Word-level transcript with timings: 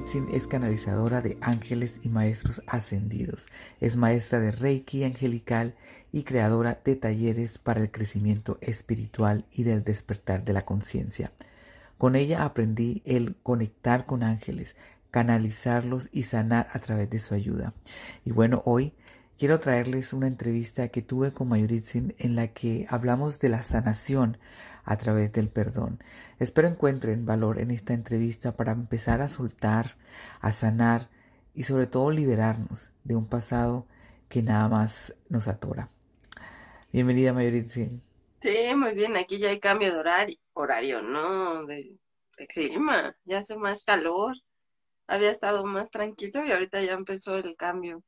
Mayuritzin 0.00 0.34
es 0.34 0.46
canalizadora 0.46 1.20
de 1.20 1.36
ángeles 1.42 2.00
y 2.02 2.08
maestros 2.08 2.62
ascendidos. 2.66 3.48
Es 3.80 3.98
maestra 3.98 4.40
de 4.40 4.50
Reiki 4.50 5.04
angelical 5.04 5.74
y 6.10 6.22
creadora 6.22 6.80
de 6.82 6.96
talleres 6.96 7.58
para 7.58 7.80
el 7.80 7.90
crecimiento 7.90 8.56
espiritual 8.62 9.44
y 9.52 9.64
del 9.64 9.84
despertar 9.84 10.42
de 10.42 10.54
la 10.54 10.64
conciencia. 10.64 11.32
Con 11.98 12.16
ella 12.16 12.46
aprendí 12.46 13.02
el 13.04 13.36
conectar 13.42 14.06
con 14.06 14.22
ángeles, 14.22 14.74
canalizarlos 15.10 16.08
y 16.12 16.22
sanar 16.22 16.68
a 16.72 16.78
través 16.78 17.10
de 17.10 17.18
su 17.18 17.34
ayuda. 17.34 17.74
Y 18.24 18.32
bueno, 18.32 18.62
hoy 18.64 18.94
quiero 19.38 19.60
traerles 19.60 20.14
una 20.14 20.28
entrevista 20.28 20.88
que 20.88 21.02
tuve 21.02 21.34
con 21.34 21.48
Mayuritzin 21.48 22.14
en 22.16 22.36
la 22.36 22.48
que 22.48 22.86
hablamos 22.88 23.38
de 23.38 23.50
la 23.50 23.62
sanación 23.62 24.38
a 24.84 24.96
través 24.96 25.32
del 25.32 25.48
perdón. 25.48 26.02
Espero 26.38 26.68
encuentren 26.68 27.26
valor 27.26 27.58
en 27.60 27.70
esta 27.70 27.94
entrevista 27.94 28.56
para 28.56 28.72
empezar 28.72 29.22
a 29.22 29.28
soltar, 29.28 29.96
a 30.40 30.52
sanar 30.52 31.08
y 31.54 31.64
sobre 31.64 31.86
todo 31.86 32.10
liberarnos 32.10 32.92
de 33.04 33.16
un 33.16 33.28
pasado 33.28 33.86
que 34.28 34.42
nada 34.42 34.68
más 34.68 35.14
nos 35.28 35.48
atora. 35.48 35.90
Bienvenida, 36.92 37.32
Mayuritzin. 37.32 38.02
Sí, 38.40 38.74
muy 38.74 38.94
bien. 38.94 39.16
Aquí 39.16 39.38
ya 39.38 39.50
hay 39.50 39.60
cambio 39.60 39.92
de 39.92 39.98
horario, 39.98 40.38
horario 40.54 41.02
¿no? 41.02 41.66
De, 41.66 41.98
clima. 42.48 43.14
Ya 43.24 43.38
hace 43.38 43.56
más 43.56 43.84
calor. 43.84 44.34
Había 45.06 45.30
estado 45.30 45.64
más 45.64 45.90
tranquilo 45.90 46.44
y 46.44 46.52
ahorita 46.52 46.82
ya 46.82 46.92
empezó 46.92 47.36
el 47.36 47.56
cambio. 47.56 48.02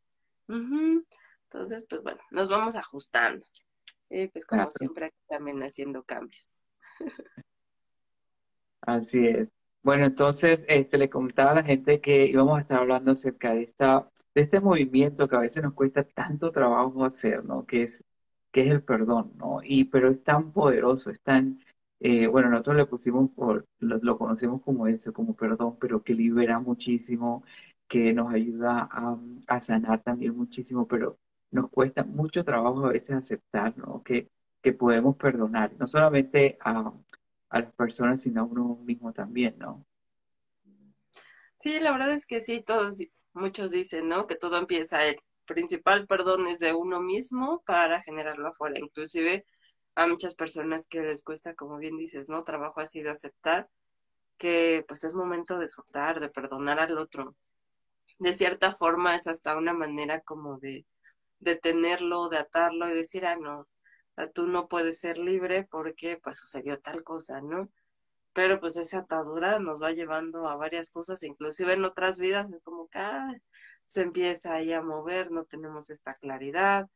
Entonces, 0.49 1.85
pues 1.89 2.03
bueno, 2.03 2.21
nos 2.31 2.49
vamos 2.49 2.77
ajustando. 2.77 3.45
Eh, 4.15 4.29
pues 4.31 4.45
como 4.45 4.71
siempre 4.71 5.07
aquí 5.07 5.17
también 5.27 5.63
haciendo 5.63 6.03
cambios. 6.03 6.61
Así 8.83 9.27
es. 9.27 9.49
Bueno, 9.83 10.05
entonces 10.05 10.67
este, 10.69 10.99
le 10.99 11.09
comentaba 11.09 11.53
a 11.53 11.55
la 11.55 11.63
gente 11.63 12.01
que 12.03 12.27
íbamos 12.27 12.59
a 12.59 12.61
estar 12.61 12.79
hablando 12.79 13.13
acerca 13.13 13.55
de 13.55 13.63
esta, 13.63 14.11
de 14.35 14.43
este 14.43 14.61
movimiento 14.61 15.27
que 15.27 15.37
a 15.37 15.41
veces 15.41 15.63
nos 15.63 15.73
cuesta 15.73 16.05
tanto 16.05 16.53
trabajo 16.53 17.07
hacer, 17.07 17.43
¿no? 17.43 17.65
Que 17.65 17.85
es, 17.85 18.05
que 18.51 18.61
es 18.61 18.71
el 18.71 18.83
perdón, 18.83 19.33
¿no? 19.37 19.61
Y 19.65 19.85
pero 19.85 20.11
es 20.11 20.23
tan 20.23 20.53
poderoso, 20.53 21.11
es 21.11 21.21
tan, 21.23 21.61
eh, 22.01 22.27
bueno, 22.27 22.51
nosotros 22.51 22.77
le 22.77 22.87
pusimos 22.87 23.31
por, 23.31 23.65
lo, 23.79 24.19
conocemos 24.19 24.61
como 24.63 24.89
eso, 24.89 25.15
como 25.15 25.35
perdón, 25.35 25.79
pero 25.81 26.03
que 26.03 26.15
libera 26.15 26.59
muchísimo, 26.61 27.45
que 27.89 28.13
nos 28.13 28.33
ayuda 28.33 28.89
a, 28.93 29.19
a 29.49 29.61
sanar 29.61 30.03
también 30.03 30.37
muchísimo, 30.37 30.87
pero 30.87 31.19
nos 31.53 31.71
cuesta 31.71 32.03
mucho 32.05 32.45
trabajo 32.45 32.87
a 32.87 32.93
veces 32.93 33.17
aceptar, 33.17 33.77
¿no? 33.79 34.03
Que 34.03 34.29
que 34.63 34.73
podemos 34.73 35.17
perdonar, 35.17 35.73
no 35.79 35.89
solamente 35.89 36.57
a, 36.61 36.93
las 37.51 37.73
personas, 37.75 38.23
sino 38.23 38.43
a 38.43 38.45
uno 38.45 38.79
mismo 38.85 39.13
también, 39.13 39.59
¿no? 39.59 39.85
Sí, 41.59 41.79
la 41.81 41.93
verdad 41.93 42.13
es 42.13 42.27
que 42.27 42.41
sí, 42.41 42.63
todos, 42.63 42.99
muchos 43.35 43.71
dicen, 43.73 44.09
¿no? 44.09 44.27
Que 44.27 44.37
todo 44.37 44.57
empieza, 44.57 45.05
el 45.05 45.17
principal 45.45 46.07
perdón 46.07 46.47
es 46.47 46.61
de 46.61 46.73
uno 46.73 47.01
mismo 47.01 47.63
para 47.67 48.01
generarlo 48.03 48.49
afuera. 48.49 48.79
Inclusive 48.79 49.45
a 49.97 50.07
muchas 50.07 50.35
personas 50.35 50.89
que 50.89 51.03
les 51.03 51.23
cuesta, 51.23 51.55
como 51.55 51.77
bien 51.79 51.99
dices, 51.99 52.29
¿no? 52.29 52.43
Trabajo 52.45 52.81
así 52.81 53.03
de 53.03 53.11
aceptar 53.11 53.69
que 54.39 54.85
pues 54.89 55.05
es 55.05 55.15
momento 55.15 55.59
de 55.59 55.69
soltar, 55.69 56.21
de 56.21 56.31
perdonar 56.31 56.81
al 56.81 56.99
otro. 56.99 57.37
De 58.19 58.33
cierta 58.33 58.75
forma 58.75 59.15
es 59.15 59.27
hasta 59.27 59.57
una 59.57 59.73
manera 59.73 60.21
como 60.21 60.59
de, 60.59 60.87
de 61.43 61.57
tenerlo, 61.57 62.29
de 62.29 62.39
atarlo 62.39 62.89
y 62.89 62.95
decir, 62.95 63.27
ah, 63.27 63.37
no, 63.37 63.69
sea, 64.13 64.31
tú 64.31 64.47
no 64.47 64.69
puedes 64.69 65.01
ser 65.01 65.19
libre 65.19 65.65
porque 65.71 66.19
pues 66.23 66.39
sucedió 66.39 66.81
tal 66.81 67.03
cosa, 67.05 67.41
¿no? 67.41 67.71
Pero 68.35 68.61
pues 68.61 68.77
esa 68.77 69.01
atadura 69.01 69.59
nos 69.59 69.83
va 69.83 69.93
llevando 69.93 70.49
a 70.49 70.57
varias 70.57 70.91
cosas, 70.91 71.23
inclusive 71.23 71.75
en 71.75 71.85
otras 71.85 72.19
vidas 72.19 72.53
es 72.53 72.63
como 72.63 72.89
que 72.89 72.99
ah, 72.99 73.33
se 73.85 74.03
empieza 74.03 74.55
ahí 74.55 74.73
a 74.73 74.83
mover, 74.83 75.31
no 75.31 75.45
tenemos 75.45 75.91
esta 75.91 76.15
claridad. 76.15 76.89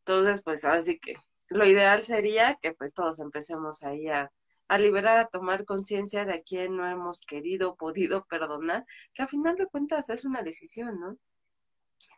Entonces, 0.00 0.42
pues 0.42 0.64
así 0.64 0.98
que 0.98 1.14
lo 1.48 1.66
ideal 1.66 2.04
sería 2.04 2.56
que 2.60 2.72
pues 2.74 2.94
todos 2.94 3.20
empecemos 3.20 3.82
ahí 3.84 4.08
a, 4.08 4.32
a 4.68 4.78
liberar, 4.78 5.18
a 5.18 5.28
tomar 5.28 5.64
conciencia 5.64 6.24
de 6.24 6.34
a 6.34 6.42
quién 6.42 6.76
no 6.76 6.88
hemos 6.88 7.22
querido, 7.22 7.76
podido 7.76 8.24
perdonar, 8.26 8.84
que 9.14 9.22
a 9.22 9.26
final 9.28 9.56
de 9.56 9.66
cuentas 9.66 10.10
es 10.10 10.24
una 10.24 10.42
decisión, 10.42 10.98
¿no? 11.00 11.18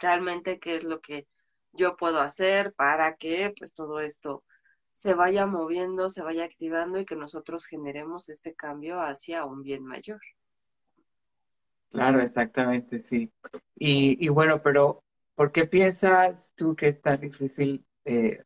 Realmente 0.00 0.58
qué 0.60 0.76
es 0.76 0.84
lo 0.84 1.00
que 1.00 1.26
yo 1.76 1.96
puedo 1.96 2.20
hacer 2.20 2.72
para 2.74 3.16
que 3.16 3.52
pues 3.58 3.74
todo 3.74 4.00
esto 4.00 4.44
se 4.92 5.14
vaya 5.14 5.46
moviendo, 5.46 6.08
se 6.08 6.22
vaya 6.22 6.44
activando 6.44 7.00
y 7.00 7.04
que 7.04 7.16
nosotros 7.16 7.66
generemos 7.66 8.28
este 8.28 8.54
cambio 8.54 9.00
hacia 9.00 9.44
un 9.44 9.62
bien 9.62 9.84
mayor. 9.84 10.20
Claro, 11.90 12.20
exactamente, 12.20 13.02
sí. 13.02 13.32
Y, 13.76 14.28
bueno, 14.28 14.62
pero 14.62 15.04
¿por 15.34 15.52
qué 15.52 15.66
piensas 15.66 16.52
tú 16.56 16.74
que 16.74 16.88
es 16.88 17.00
tan 17.02 17.20
difícil, 17.20 17.84
eh, 18.04 18.42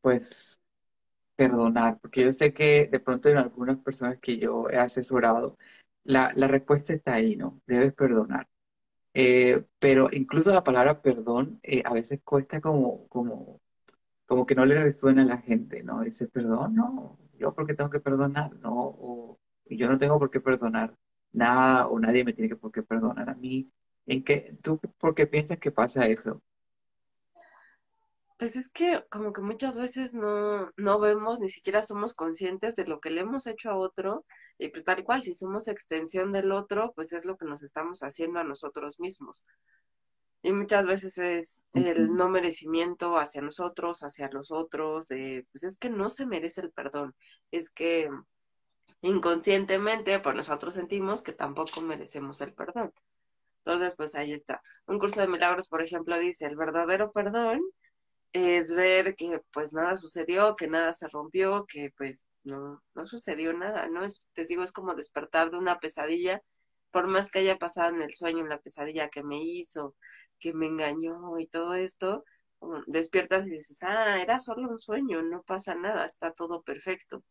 pues, 0.00 0.60
perdonar? 1.36 1.98
Porque 2.00 2.22
yo 2.24 2.32
sé 2.32 2.54
que 2.54 2.88
de 2.90 3.00
pronto 3.00 3.28
en 3.28 3.38
algunas 3.38 3.78
personas 3.78 4.18
que 4.18 4.38
yo 4.38 4.70
he 4.70 4.78
asesorado, 4.78 5.58
la, 6.04 6.32
la 6.36 6.48
respuesta 6.48 6.94
está 6.94 7.14
ahí, 7.14 7.36
¿no? 7.36 7.60
Debes 7.66 7.92
perdonar. 7.94 8.46
Eh, 9.18 9.64
pero 9.78 10.08
incluso 10.12 10.52
la 10.52 10.62
palabra 10.62 11.00
perdón 11.00 11.58
eh, 11.62 11.82
a 11.86 11.92
veces 11.94 12.20
cuesta 12.22 12.60
como, 12.60 13.08
como, 13.08 13.62
como 14.26 14.46
que 14.46 14.54
no 14.54 14.66
le 14.66 14.82
resuena 14.82 15.22
a 15.22 15.24
la 15.26 15.38
gente, 15.38 15.82
¿no? 15.82 16.02
Dice, 16.02 16.28
perdón, 16.28 16.74
no, 16.74 17.18
yo 17.38 17.54
porque 17.54 17.74
tengo 17.74 17.88
que 17.90 18.00
perdonar, 18.00 18.54
¿no? 18.56 18.74
O 18.76 19.38
yo 19.66 19.88
no 19.90 19.98
tengo 19.98 20.18
por 20.18 20.30
qué 20.30 20.40
perdonar 20.40 20.94
nada 21.32 21.88
o 21.88 21.98
nadie 21.98 22.24
me 22.24 22.34
tiene 22.34 22.48
que 22.50 22.56
por 22.56 22.72
qué 22.72 22.82
perdonar 22.82 23.30
a 23.30 23.34
mí. 23.34 23.72
¿En 24.06 24.22
qué, 24.24 24.56
¿Tú 24.62 24.78
por 24.98 25.14
qué 25.14 25.26
piensas 25.26 25.58
que 25.58 25.70
pasa 25.70 26.06
eso? 26.08 26.42
Pues 28.38 28.54
es 28.56 28.68
que 28.68 29.02
como 29.08 29.32
que 29.32 29.40
muchas 29.40 29.78
veces 29.78 30.12
no, 30.12 30.70
no 30.76 31.00
vemos, 31.00 31.40
ni 31.40 31.48
siquiera 31.48 31.82
somos 31.82 32.12
conscientes 32.12 32.76
de 32.76 32.86
lo 32.86 33.00
que 33.00 33.10
le 33.10 33.22
hemos 33.22 33.46
hecho 33.46 33.70
a 33.70 33.76
otro, 33.76 34.26
y 34.58 34.68
pues 34.68 34.84
tal 34.84 35.02
cual, 35.04 35.22
si 35.22 35.34
somos 35.34 35.68
extensión 35.68 36.32
del 36.32 36.52
otro, 36.52 36.92
pues 36.94 37.12
es 37.14 37.24
lo 37.24 37.36
que 37.38 37.46
nos 37.46 37.62
estamos 37.62 38.00
haciendo 38.00 38.38
a 38.38 38.44
nosotros 38.44 39.00
mismos. 39.00 39.44
Y 40.42 40.52
muchas 40.52 40.86
veces 40.86 41.16
es 41.18 41.62
el 41.72 42.14
no 42.14 42.28
merecimiento 42.28 43.16
hacia 43.16 43.40
nosotros, 43.40 44.00
hacia 44.02 44.28
los 44.30 44.52
otros, 44.52 45.08
pues 45.08 45.64
es 45.64 45.78
que 45.78 45.88
no 45.90 46.10
se 46.10 46.26
merece 46.26 46.60
el 46.60 46.72
perdón, 46.72 47.14
es 47.50 47.70
que 47.70 48.10
inconscientemente, 49.00 50.20
pues 50.20 50.36
nosotros 50.36 50.74
sentimos 50.74 51.22
que 51.22 51.32
tampoco 51.32 51.80
merecemos 51.80 52.40
el 52.42 52.52
perdón. 52.52 52.92
Entonces, 53.64 53.96
pues 53.96 54.14
ahí 54.14 54.32
está. 54.32 54.62
Un 54.86 54.98
curso 54.98 55.20
de 55.20 55.26
milagros, 55.28 55.68
por 55.68 55.82
ejemplo, 55.82 56.18
dice, 56.18 56.46
el 56.46 56.56
verdadero 56.56 57.10
perdón 57.12 57.60
es 58.32 58.74
ver 58.74 59.16
que 59.16 59.40
pues 59.52 59.72
nada 59.72 59.96
sucedió, 59.96 60.56
que 60.56 60.68
nada 60.68 60.92
se 60.92 61.08
rompió, 61.08 61.64
que 61.66 61.92
pues 61.96 62.26
no, 62.44 62.82
no 62.94 63.06
sucedió 63.06 63.52
nada, 63.52 63.88
¿no? 63.88 64.04
Es, 64.04 64.26
te 64.34 64.44
digo, 64.44 64.62
es 64.62 64.72
como 64.72 64.94
despertar 64.94 65.50
de 65.50 65.58
una 65.58 65.78
pesadilla, 65.78 66.42
por 66.90 67.08
más 67.08 67.30
que 67.30 67.40
haya 67.40 67.58
pasado 67.58 67.94
en 67.94 68.02
el 68.02 68.14
sueño, 68.14 68.40
en 68.40 68.48
la 68.48 68.60
pesadilla 68.60 69.08
que 69.08 69.22
me 69.22 69.42
hizo, 69.42 69.94
que 70.38 70.54
me 70.54 70.66
engañó 70.66 71.38
y 71.38 71.46
todo 71.46 71.74
esto, 71.74 72.24
despiertas 72.86 73.46
y 73.46 73.50
dices, 73.50 73.82
ah, 73.82 74.20
era 74.20 74.40
solo 74.40 74.68
un 74.68 74.78
sueño, 74.78 75.22
no 75.22 75.42
pasa 75.42 75.74
nada, 75.74 76.04
está 76.06 76.32
todo 76.32 76.62
perfecto. 76.62 77.22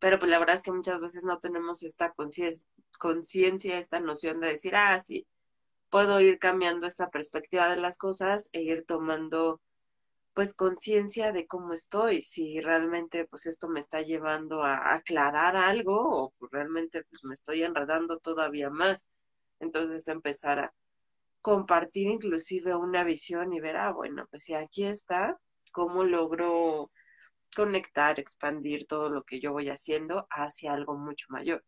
Pero 0.00 0.18
pues 0.18 0.30
la 0.30 0.38
verdad 0.38 0.54
es 0.54 0.62
que 0.62 0.72
muchas 0.72 1.00
veces 1.00 1.24
no 1.24 1.38
tenemos 1.38 1.82
esta 1.82 2.14
conciencia, 2.98 3.78
esta 3.78 4.00
noción 4.00 4.40
de 4.40 4.48
decir, 4.48 4.76
ah, 4.76 4.98
sí, 5.00 5.26
puedo 5.90 6.20
ir 6.20 6.38
cambiando 6.38 6.86
esta 6.86 7.10
perspectiva 7.10 7.68
de 7.70 7.76
las 7.76 7.98
cosas 7.98 8.48
e 8.52 8.62
ir 8.62 8.84
tomando 8.86 9.60
pues 10.34 10.54
conciencia 10.54 11.32
de 11.32 11.46
cómo 11.46 11.74
estoy, 11.74 12.22
si 12.22 12.60
realmente 12.60 13.26
pues 13.26 13.46
esto 13.46 13.68
me 13.68 13.80
está 13.80 14.02
llevando 14.02 14.62
a 14.62 14.94
aclarar 14.94 15.56
algo 15.56 15.96
o 15.98 16.32
realmente 16.52 17.04
pues 17.10 17.24
me 17.24 17.34
estoy 17.34 17.64
enredando 17.64 18.18
todavía 18.18 18.70
más. 18.70 19.10
Entonces 19.60 20.06
empezar 20.08 20.60
a 20.60 20.74
compartir 21.42 22.08
inclusive 22.08 22.76
una 22.76 23.04
visión 23.04 23.52
y 23.52 23.60
ver, 23.60 23.76
ah, 23.78 23.92
bueno, 23.92 24.26
pues 24.30 24.44
si 24.44 24.54
aquí 24.54 24.84
está, 24.84 25.38
cómo 25.72 26.04
logro 26.04 26.90
conectar, 27.56 28.20
expandir 28.20 28.86
todo 28.86 29.08
lo 29.10 29.24
que 29.24 29.40
yo 29.40 29.52
voy 29.52 29.70
haciendo 29.70 30.26
hacia 30.30 30.72
algo 30.72 30.96
mucho 30.96 31.26
mayor. 31.30 31.64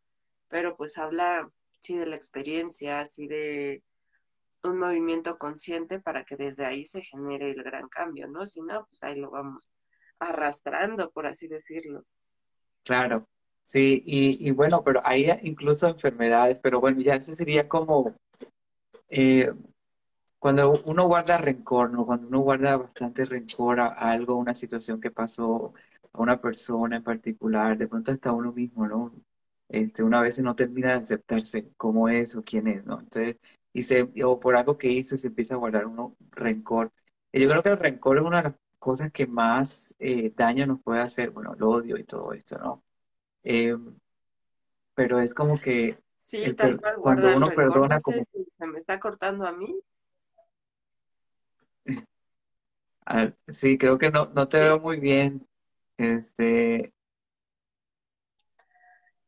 Pero 0.49 0.77
pues 0.77 0.99
habla, 0.99 1.51
sí, 1.81 1.97
de 1.97 2.07
la 2.07 2.17
experiencia, 2.17 3.05
sí 3.07 3.27
de 3.27 3.83
un 4.63 4.79
movimiento 4.79 5.39
consciente 5.39 6.01
para 6.01 6.25
que 6.25 6.37
desde 6.37 6.67
ahí 6.67 6.85
se 6.85 7.03
genere 7.03 7.51
el 7.51 7.63
gran 7.63 7.89
cambio, 7.89 8.29
¿no? 8.29 8.47
Si 8.47 8.61
no, 8.61 8.87
pues 8.87 9.03
ahí 9.03 9.19
lo 9.19 9.31
vamos 9.31 9.73
arrastrando, 10.19 11.11
por 11.11 11.27
así 11.27 11.49
decirlo. 11.49 12.05
Claro, 12.85 13.27
sí, 13.67 14.03
y, 14.05 14.51
bueno, 14.51 14.83
pero 14.85 15.01
hay 15.05 15.31
incluso 15.43 15.89
enfermedades, 15.89 16.61
pero 16.61 16.81
bueno, 16.81 17.01
ya 17.01 17.15
ese 17.15 17.35
sería 17.35 17.69
como 17.69 18.15
eh, 19.09 19.53
cuando 20.39 20.83
uno 20.85 21.07
guarda 21.07 21.39
rencor, 21.39 21.91
¿no? 21.91 22.07
Cuando 22.07 22.29
uno 22.29 22.41
guarda 22.41 22.77
bastante 22.77 23.25
rencor 23.25 23.81
a, 23.81 23.89
algo, 23.89 24.37
una 24.37 24.55
situación 24.55 25.01
que 25.01 25.11
pasó 25.11 25.75
a 26.13 26.21
una 26.21 26.41
persona 26.41 26.97
en 26.97 27.05
particular, 27.05 27.77
de 27.79 27.89
pronto 27.89 28.13
hasta 28.13 28.33
uno 28.33 28.53
mismo, 28.53 28.87
¿no? 28.87 29.13
este, 29.71 30.03
una 30.03 30.21
vez 30.23 30.39
no 30.41 30.55
termina 30.57 30.91
de 30.91 30.95
aceptarse 31.05 31.73
cómo 31.77 32.09
es 32.09 32.35
o 32.37 32.43
quién 32.43 32.67
es, 32.69 32.85
¿no? 32.85 33.01
Entonces, 33.01 33.37
y 33.73 33.83
se, 33.83 34.11
o 34.25 34.41
por 34.41 34.57
algo 34.57 34.79
que 34.79 34.89
hizo 34.89 35.17
se 35.17 35.29
empieza 35.29 35.55
a 35.55 35.59
guardar 35.59 35.87
uno 35.87 36.17
rencor. 36.31 36.93
Y 37.33 37.41
yo 37.41 37.49
creo 37.49 37.63
que 37.63 37.69
el 37.71 37.79
rencor 37.79 38.19
es 38.19 38.25
una 38.25 38.39
de 38.39 38.43
las 38.45 38.55
cosas 38.79 39.13
que 39.13 39.27
más 39.27 39.95
eh, 39.99 40.33
daño 40.35 40.67
nos 40.67 40.83
puede 40.83 41.01
hacer, 41.01 41.31
bueno, 41.31 41.55
el 41.55 41.63
odio 41.63 41.97
y 41.97 42.05
todo 42.05 42.33
esto, 42.33 42.59
¿no? 42.59 42.83
Eh, 43.45 43.77
pero 44.95 45.21
es 45.21 45.35
como 45.35 45.61
que 45.61 45.99
sí, 46.17 46.53
tal 46.55 46.81
cual, 46.81 46.97
cuando 47.01 47.37
uno 47.37 47.49
perdona, 47.55 47.95
no 47.95 48.01
sé 48.01 48.25
si 48.33 48.47
se 48.59 48.67
me 48.67 48.79
está 48.79 48.99
cortando 48.99 49.47
a 49.47 49.53
mí. 49.53 49.81
sí, 53.49 53.79
creo 53.79 53.99
que 53.99 54.11
no, 54.11 54.27
no 54.35 54.49
te 54.49 54.59
veo 54.59 54.81
muy 54.81 54.99
bien. 54.99 55.47
Este, 55.97 56.93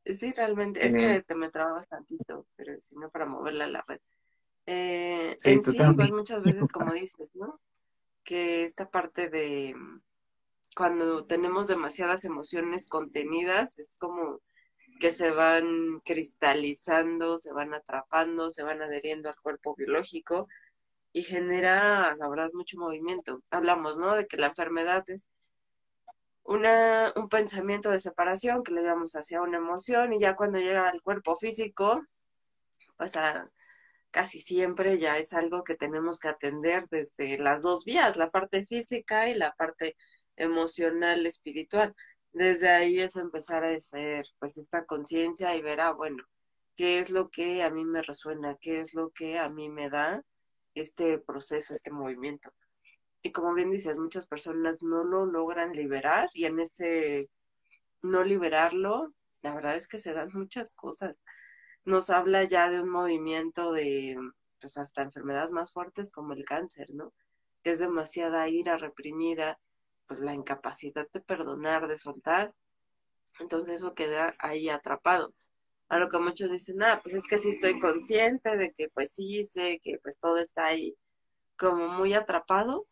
Sí, 0.04 0.32
realmente, 0.36 0.84
es 0.84 0.96
que 0.96 1.22
te 1.22 1.34
me 1.34 1.50
traba 1.50 1.74
bastantito, 1.74 2.46
pero 2.56 2.74
si 2.80 2.96
no 2.96 3.08
para 3.10 3.24
moverla 3.24 3.64
a 3.64 3.68
la 3.68 3.84
red. 3.86 4.00
Eh, 4.66 5.36
en 5.42 5.62
sí, 5.62 5.76
pues 5.96 6.10
muchas 6.12 6.42
veces, 6.42 6.68
como 6.68 6.92
dices, 6.92 7.34
¿no? 7.34 7.60
Que 8.24 8.64
esta 8.64 8.90
parte 8.90 9.28
de 9.28 9.74
cuando 10.76 11.24
tenemos 11.24 11.66
demasiadas 11.68 12.24
emociones 12.24 12.88
contenidas, 12.88 13.78
es 13.78 13.96
como 13.98 14.40
que 15.00 15.12
se 15.12 15.30
van 15.30 16.00
cristalizando, 16.04 17.36
se 17.38 17.52
van 17.52 17.74
atrapando, 17.74 18.50
se 18.50 18.62
van 18.62 18.82
adheriendo 18.82 19.28
al 19.28 19.40
cuerpo 19.40 19.74
biológico 19.74 20.48
y 21.12 21.22
genera, 21.22 22.16
la 22.16 22.28
verdad, 22.28 22.50
mucho 22.54 22.78
movimiento. 22.78 23.42
Hablamos, 23.50 23.98
¿no? 23.98 24.14
De 24.14 24.26
que 24.26 24.36
la 24.36 24.48
enfermedad 24.48 25.04
es 25.08 25.28
una, 26.44 27.12
un 27.16 27.28
pensamiento 27.28 27.90
de 27.90 28.00
separación 28.00 28.62
que 28.62 28.72
le 28.72 28.82
damos 28.82 29.14
hacia 29.14 29.42
una 29.42 29.58
emoción 29.58 30.12
y 30.12 30.20
ya 30.20 30.36
cuando 30.36 30.58
llega 30.58 30.88
al 30.88 31.02
cuerpo 31.02 31.36
físico, 31.36 32.02
pues 32.96 33.16
casi 34.12 34.40
siempre 34.40 34.98
ya 34.98 35.18
es 35.18 35.32
algo 35.32 35.64
que 35.64 35.74
tenemos 35.76 36.20
que 36.20 36.28
atender 36.28 36.86
desde 36.90 37.38
las 37.38 37.62
dos 37.62 37.84
vías, 37.84 38.16
la 38.16 38.30
parte 38.30 38.66
física 38.66 39.28
y 39.28 39.34
la 39.34 39.52
parte 39.54 39.96
emocional, 40.36 41.26
espiritual. 41.26 41.94
Desde 42.32 42.70
ahí 42.70 43.00
es 43.00 43.16
empezar 43.16 43.64
a 43.64 43.74
hacer 43.74 44.26
pues 44.38 44.58
esta 44.58 44.86
conciencia 44.86 45.56
y 45.56 45.62
ver, 45.62 45.80
ah, 45.80 45.92
bueno, 45.92 46.24
qué 46.76 47.00
es 47.00 47.10
lo 47.10 47.30
que 47.30 47.62
a 47.64 47.70
mí 47.70 47.84
me 47.84 48.02
resuena, 48.02 48.56
qué 48.60 48.80
es 48.80 48.94
lo 48.94 49.10
que 49.10 49.38
a 49.38 49.48
mí 49.50 49.68
me 49.68 49.90
da 49.90 50.22
este 50.74 51.18
proceso, 51.18 51.74
este 51.74 51.90
movimiento 51.90 52.52
y 53.22 53.30
como 53.30 53.54
bien 53.54 53.70
dices, 53.70 53.98
muchas 53.98 54.26
personas 54.26 54.82
no 54.82 55.04
lo 55.04 55.26
logran 55.26 55.72
liberar 55.72 56.28
y 56.34 56.44
en 56.46 56.58
ese 56.58 57.30
no 58.02 58.24
liberarlo, 58.24 59.14
la 59.42 59.54
verdad 59.54 59.76
es 59.76 59.86
que 59.86 59.98
se 59.98 60.12
dan 60.12 60.30
muchas 60.32 60.74
cosas. 60.74 61.22
Nos 61.84 62.10
habla 62.10 62.44
ya 62.44 62.70
de 62.70 62.80
un 62.80 62.88
movimiento 62.88 63.72
de, 63.72 64.16
pues 64.60 64.78
hasta 64.78 65.02
enfermedades 65.02 65.50
más 65.50 65.72
fuertes 65.72 66.12
como 66.12 66.32
el 66.32 66.44
cáncer, 66.44 66.88
¿no? 66.90 67.12
Que 67.62 67.70
es 67.72 67.78
demasiada 67.78 68.48
ira 68.48 68.76
reprimida, 68.76 69.58
pues 70.06 70.20
la 70.20 70.34
incapacidad 70.34 71.08
de 71.10 71.20
perdonar, 71.20 71.88
de 71.88 71.98
soltar. 71.98 72.54
Entonces 73.40 73.76
eso 73.76 73.94
queda 73.94 74.34
ahí 74.38 74.68
atrapado. 74.68 75.34
A 75.88 75.98
lo 75.98 76.08
que 76.08 76.18
muchos 76.18 76.50
dicen, 76.50 76.82
ah, 76.82 77.00
pues 77.02 77.14
es 77.16 77.26
que 77.26 77.38
sí 77.38 77.50
estoy 77.50 77.78
consciente 77.78 78.56
de 78.56 78.72
que 78.72 78.88
pues 78.88 79.12
sí 79.14 79.44
sé 79.44 79.80
que 79.82 79.98
pues 80.02 80.18
todo 80.18 80.38
está 80.38 80.66
ahí 80.66 80.96
como 81.56 81.88
muy 81.88 82.14
atrapado, 82.14 82.86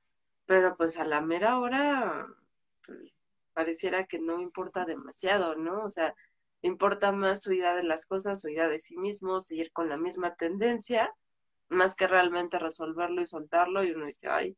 pero 0.47 0.77
pues 0.77 0.99
a 0.99 1.05
la 1.05 1.21
mera 1.21 1.59
hora 1.59 2.27
pues, 2.85 3.21
pareciera 3.53 4.05
que 4.05 4.19
no 4.19 4.41
importa 4.41 4.85
demasiado, 4.85 5.57
¿no? 5.57 5.85
O 5.85 5.91
sea, 5.91 6.15
importa 6.63 7.13
más 7.13 7.43
su 7.43 7.53
idea 7.53 7.75
de 7.75 7.83
las 7.83 8.07
cosas, 8.07 8.41
su 8.41 8.49
idea 8.49 8.69
de 8.69 8.79
sí 8.79 8.97
mismo, 8.97 9.41
seguir 9.41 9.73
con 9.73 9.89
la 9.89 9.97
misma 9.97 10.35
tendencia, 10.35 11.13
más 11.69 11.95
que 11.95 12.07
realmente 12.07 12.59
resolverlo 12.59 13.23
y 13.23 13.27
soltarlo 13.27 13.85
y 13.85 13.93
uno 13.93 14.07
dice, 14.07 14.29
ay, 14.29 14.57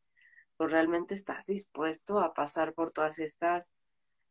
pues 0.57 0.71
realmente 0.71 1.15
estás 1.15 1.47
dispuesto 1.47 2.21
a 2.21 2.35
pasar 2.35 2.75
por 2.75 2.93
todas 2.93 3.19
estas 3.19 3.73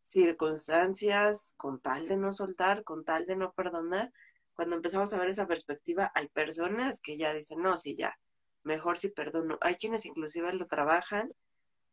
circunstancias 0.02 1.54
con 1.58 1.80
tal 1.80 2.08
de 2.08 2.18
no 2.18 2.32
soltar, 2.32 2.84
con 2.84 3.06
tal 3.06 3.26
de 3.26 3.36
no 3.36 3.54
perdonar. 3.54 4.12
Cuando 4.54 4.76
empezamos 4.76 5.14
a 5.14 5.20
ver 5.20 5.30
esa 5.30 5.48
perspectiva, 5.48 6.12
hay 6.16 6.28
personas 6.30 7.00
que 7.02 7.18
ya 7.18 7.34
dicen, 7.34 7.62
no, 7.62 7.78
sí, 7.78 7.96
ya, 7.96 8.18
mejor 8.64 8.98
si 8.98 9.10
perdono. 9.10 9.58
Hay 9.62 9.76
quienes 9.76 10.06
inclusive 10.06 10.54
lo 10.54 10.68
trabajan 10.68 11.32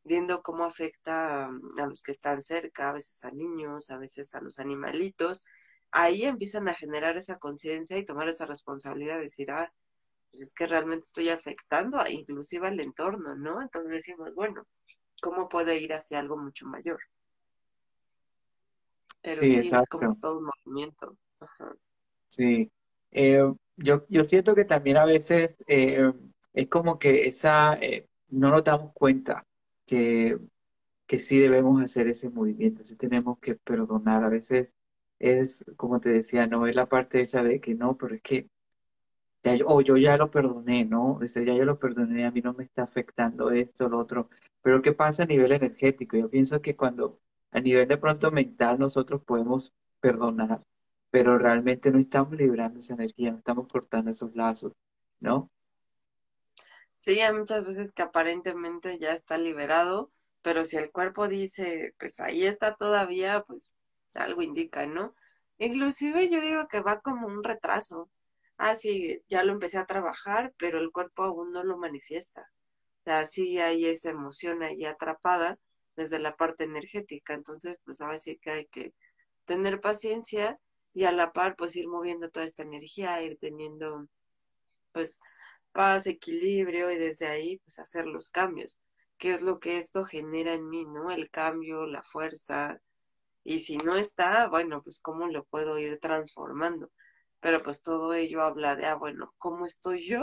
viendo 0.05 0.43
cómo 0.43 0.65
afecta 0.65 1.51
mm, 1.51 1.81
a 1.81 1.87
los 1.87 2.03
que 2.03 2.13
están 2.13 2.43
cerca, 2.43 2.91
a 2.91 2.93
veces 2.95 3.25
a 3.25 3.31
niños, 3.31 3.91
a 3.91 3.99
veces 3.99 4.35
a 4.35 4.41
los 4.41 4.59
animalitos, 4.59 5.45
ahí 5.91 6.25
empiezan 6.25 6.69
a 6.69 6.75
generar 6.75 7.17
esa 7.17 7.39
conciencia 7.39 7.97
y 7.99 8.05
tomar 8.05 8.29
esa 8.29 8.47
responsabilidad 8.47 9.17
de 9.17 9.23
decir, 9.23 9.51
ah, 9.51 9.73
pues 10.31 10.43
es 10.43 10.55
que 10.55 10.67
realmente 10.67 11.07
estoy 11.07 11.31
afectando 11.31 11.99
a, 11.99 12.11
inclusive 12.11 12.69
al 12.69 12.81
entorno, 12.81 13.35
¿no? 13.35 13.63
Entonces 13.63 13.91
decimos, 13.91 14.35
bueno, 14.35 14.67
¿cómo 15.21 15.49
puede 15.49 15.79
ir 15.79 15.93
hacia 15.93 16.19
algo 16.19 16.37
mucho 16.37 16.67
mayor? 16.67 17.01
Pero 19.23 19.41
sí, 19.41 19.57
es 19.57 19.89
como 19.89 20.17
todo 20.17 20.39
un 20.39 20.51
movimiento. 20.67 21.17
Sí. 22.29 22.71
Eh, 23.11 23.43
yo, 23.77 24.07
yo 24.09 24.25
siento 24.25 24.55
que 24.55 24.65
también 24.65 24.97
a 24.97 25.05
veces 25.05 25.57
eh, 25.67 26.13
es 26.53 26.69
como 26.69 26.99
que 26.99 27.27
esa, 27.27 27.75
eh, 27.81 28.07
no 28.29 28.51
nos 28.51 28.65
damos 28.65 28.93
cuenta 28.93 29.47
que, 29.87 30.39
que 31.07 31.19
sí 31.19 31.39
debemos 31.39 31.83
hacer 31.83 32.07
ese 32.07 32.29
movimiento, 32.29 32.85
sí 32.85 32.97
tenemos 32.97 33.39
que 33.39 33.55
perdonar. 33.55 34.25
A 34.25 34.29
veces 34.29 34.75
es, 35.19 35.65
como 35.77 36.01
te 36.01 36.11
decía, 36.11 36.47
no 36.47 36.67
es 36.67 36.77
la 36.77 36.87
parte 36.87 37.21
esa 37.21 37.43
de 37.43 37.61
que 37.61 37.75
no, 37.75 37.97
pero 37.97 38.15
es 38.15 38.23
que 38.23 38.49
ya 39.43 39.55
yo, 39.55 39.97
ya 39.97 40.17
lo 40.17 40.31
perdoné, 40.31 40.85
¿no? 40.85 41.21
Ya 41.25 41.43
yo 41.43 41.65
lo 41.65 41.79
perdoné, 41.79 42.27
a 42.27 42.31
mí 42.31 42.41
no 42.41 42.55
me 42.55 42.65
está 42.65 42.83
afectando 42.83 43.51
esto, 43.51 43.89
lo 43.89 43.99
otro. 43.99 44.29
Pero 44.63 44.83
¿qué 44.83 44.93
pasa 44.93 45.23
a 45.23 45.27
nivel 45.27 45.53
energético? 45.53 46.17
Yo 46.17 46.29
pienso 46.29 46.61
que 46.61 46.77
cuando 46.77 47.21
a 47.51 47.61
nivel 47.61 47.89
de 47.89 47.97
pronto 47.99 48.31
mental 48.31 48.79
nosotros 48.79 49.23
podemos 49.25 49.73
perdonar, 50.01 50.63
pero 51.11 51.39
realmente 51.39 51.91
no 51.91 51.99
estamos 51.99 52.35
librando 52.37 52.79
esa 52.79 52.95
energía, 52.95 53.31
no 53.33 53.39
estamos 53.39 53.69
cortando 53.69 54.11
esos 54.11 54.35
lazos, 54.35 54.73
¿no? 55.21 55.51
Sí, 56.99 57.21
hay 57.21 57.33
muchas 57.33 57.65
veces 57.65 57.93
que 57.93 58.03
aparentemente 58.03 58.99
ya 58.99 59.13
está 59.13 59.39
liberado, 59.39 60.11
pero 60.43 60.65
si 60.65 60.77
el 60.77 60.91
cuerpo 60.91 61.29
dice, 61.29 61.95
pues 61.99 62.21
ahí 62.21 62.45
está 62.45 62.75
todavía, 62.75 63.45
pues 63.47 63.73
algo 64.19 64.43
indica, 64.43 64.87
¿no? 64.87 65.15
Inclusive 65.59 66.29
yo 66.31 66.41
digo 66.41 66.69
que 66.69 66.81
va 66.81 67.01
como 67.01 67.27
un 67.27 67.43
retraso. 67.45 68.11
Ah, 68.59 68.75
sí, 68.75 69.23
ya 69.29 69.45
lo 69.45 69.53
empecé 69.53 69.79
a 69.79 69.87
trabajar, 69.87 70.53
pero 70.59 70.79
el 70.79 70.91
cuerpo 70.93 71.25
aún 71.25 71.53
no 71.53 71.65
lo 71.65 71.79
manifiesta. 71.79 72.43
O 73.03 73.05
sea, 73.05 73.27
sí 73.27 73.59
hay 73.59 73.87
esa 73.87 74.11
emoción 74.11 74.63
ahí 74.63 74.85
atrapada 74.85 75.59
desde 75.97 76.19
la 76.19 76.37
parte 76.37 76.65
energética. 76.65 77.35
Entonces, 77.35 77.79
pues 77.85 78.01
ahora 78.01 78.19
sí 78.19 78.39
que 78.39 78.51
hay 78.51 78.67
que 78.67 78.95
tener 79.45 79.81
paciencia 79.81 80.59
y 80.95 81.05
a 81.05 81.13
la 81.13 81.33
par, 81.33 81.57
pues 81.57 81.77
ir 81.77 81.89
moviendo 81.89 82.31
toda 82.31 82.47
esta 82.47 82.63
energía, 82.65 83.23
ir 83.23 83.39
teniendo, 83.41 84.07
pues, 84.93 85.21
paz, 85.73 86.07
equilibrio 86.07 86.91
y 86.91 86.99
desde 86.99 87.29
ahí 87.29 87.59
pues 87.59 87.79
hacer 87.79 88.07
los 88.07 88.31
cambios. 88.31 88.79
¿Qué 89.19 89.33
es 89.33 89.43
lo 89.43 89.59
que 89.61 89.79
esto 89.79 90.05
genera 90.05 90.55
en 90.55 90.69
mí, 90.69 90.85
no? 90.87 91.11
El 91.11 91.31
cambio, 91.31 91.87
la 91.87 92.03
fuerza. 92.03 92.81
Y 93.49 93.61
si 93.61 93.79
no 93.79 93.97
está, 93.97 94.47
bueno, 94.49 94.83
pues 94.83 95.01
cómo 95.01 95.27
lo 95.27 95.43
puedo 95.45 95.79
ir 95.79 95.99
transformando. 96.01 96.91
Pero 97.41 97.63
pues 97.63 97.83
todo 97.83 98.13
ello 98.13 98.43
habla 98.43 98.77
de, 98.77 98.85
ah, 98.85 98.95
bueno, 98.97 99.35
¿cómo 99.39 99.65
estoy 99.65 100.07
yo? 100.07 100.23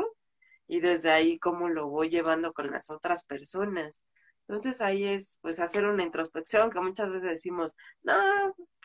Y 0.68 0.80
desde 0.80 1.10
ahí 1.10 1.40
cómo 1.40 1.68
lo 1.68 1.88
voy 1.90 2.10
llevando 2.10 2.54
con 2.54 2.70
las 2.70 2.92
otras 2.92 3.26
personas. 3.26 4.06
Entonces 4.42 4.80
ahí 4.80 5.06
es 5.06 5.40
pues 5.42 5.60
hacer 5.60 5.86
una 5.86 6.04
introspección 6.04 6.70
que 6.70 6.80
muchas 6.82 7.10
veces 7.10 7.32
decimos, 7.32 7.76
no, 8.04 8.14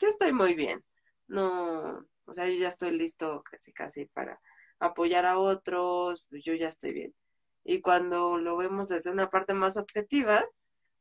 yo 0.01 0.09
estoy 0.09 0.33
muy 0.33 0.55
bien. 0.55 0.83
No, 1.27 1.99
o 2.25 2.33
sea, 2.33 2.49
yo 2.49 2.55
ya 2.55 2.69
estoy 2.69 2.93
listo 2.93 3.43
casi 3.43 3.75
casi 3.75 4.07
para 4.07 4.41
apoyar 4.79 5.27
a 5.27 5.39
otros, 5.39 6.27
pues 6.31 6.43
yo 6.45 6.55
ya 6.55 6.69
estoy 6.69 6.95
bien. 6.95 7.15
Y 7.63 7.83
cuando 7.83 8.39
lo 8.39 8.57
vemos 8.57 8.89
desde 8.89 9.11
una 9.11 9.29
parte 9.29 9.53
más 9.53 9.77
objetiva, 9.77 10.43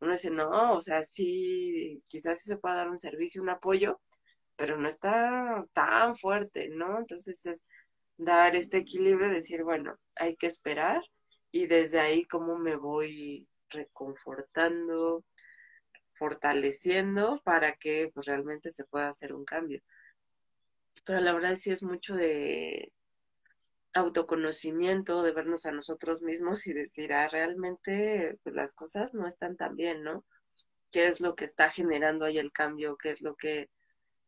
uno 0.01 0.13
dice, 0.13 0.31
no, 0.31 0.73
o 0.73 0.81
sea, 0.81 1.03
sí, 1.03 1.99
quizás 2.07 2.39
sí 2.39 2.45
se 2.49 2.57
pueda 2.57 2.75
dar 2.75 2.89
un 2.89 2.99
servicio, 2.99 3.41
un 3.41 3.49
apoyo, 3.49 3.99
pero 4.55 4.77
no 4.77 4.87
está 4.89 5.61
tan 5.73 6.15
fuerte, 6.15 6.69
¿no? 6.69 6.99
Entonces 6.99 7.45
es 7.45 7.65
dar 8.17 8.55
este 8.55 8.77
equilibrio, 8.79 9.29
decir, 9.29 9.63
bueno, 9.63 9.95
hay 10.17 10.35
que 10.35 10.47
esperar 10.47 11.01
y 11.51 11.67
desde 11.67 11.99
ahí 11.99 12.25
cómo 12.25 12.57
me 12.57 12.75
voy 12.75 13.47
reconfortando, 13.69 15.23
fortaleciendo 16.13 17.41
para 17.43 17.73
que 17.75 18.11
pues, 18.13 18.27
realmente 18.27 18.71
se 18.71 18.85
pueda 18.85 19.09
hacer 19.09 19.33
un 19.33 19.45
cambio. 19.45 19.81
Pero 21.05 21.21
la 21.21 21.33
verdad 21.33 21.55
sí 21.55 21.71
es 21.71 21.83
mucho 21.83 22.15
de, 22.15 22.91
autoconocimiento, 23.93 25.23
de 25.23 25.31
vernos 25.33 25.65
a 25.65 25.71
nosotros 25.71 26.21
mismos 26.21 26.67
y 26.67 26.73
decir, 26.73 27.13
ah, 27.13 27.27
realmente 27.27 28.37
pues, 28.43 28.55
las 28.55 28.73
cosas 28.73 29.13
no 29.13 29.27
están 29.27 29.57
tan 29.57 29.75
bien, 29.75 30.03
¿no? 30.03 30.25
¿Qué 30.91 31.07
es 31.07 31.21
lo 31.21 31.35
que 31.35 31.45
está 31.45 31.69
generando 31.69 32.25
ahí 32.25 32.37
el 32.37 32.51
cambio? 32.51 32.97
¿Qué 32.97 33.11
es 33.11 33.21
lo 33.21 33.35
que 33.35 33.69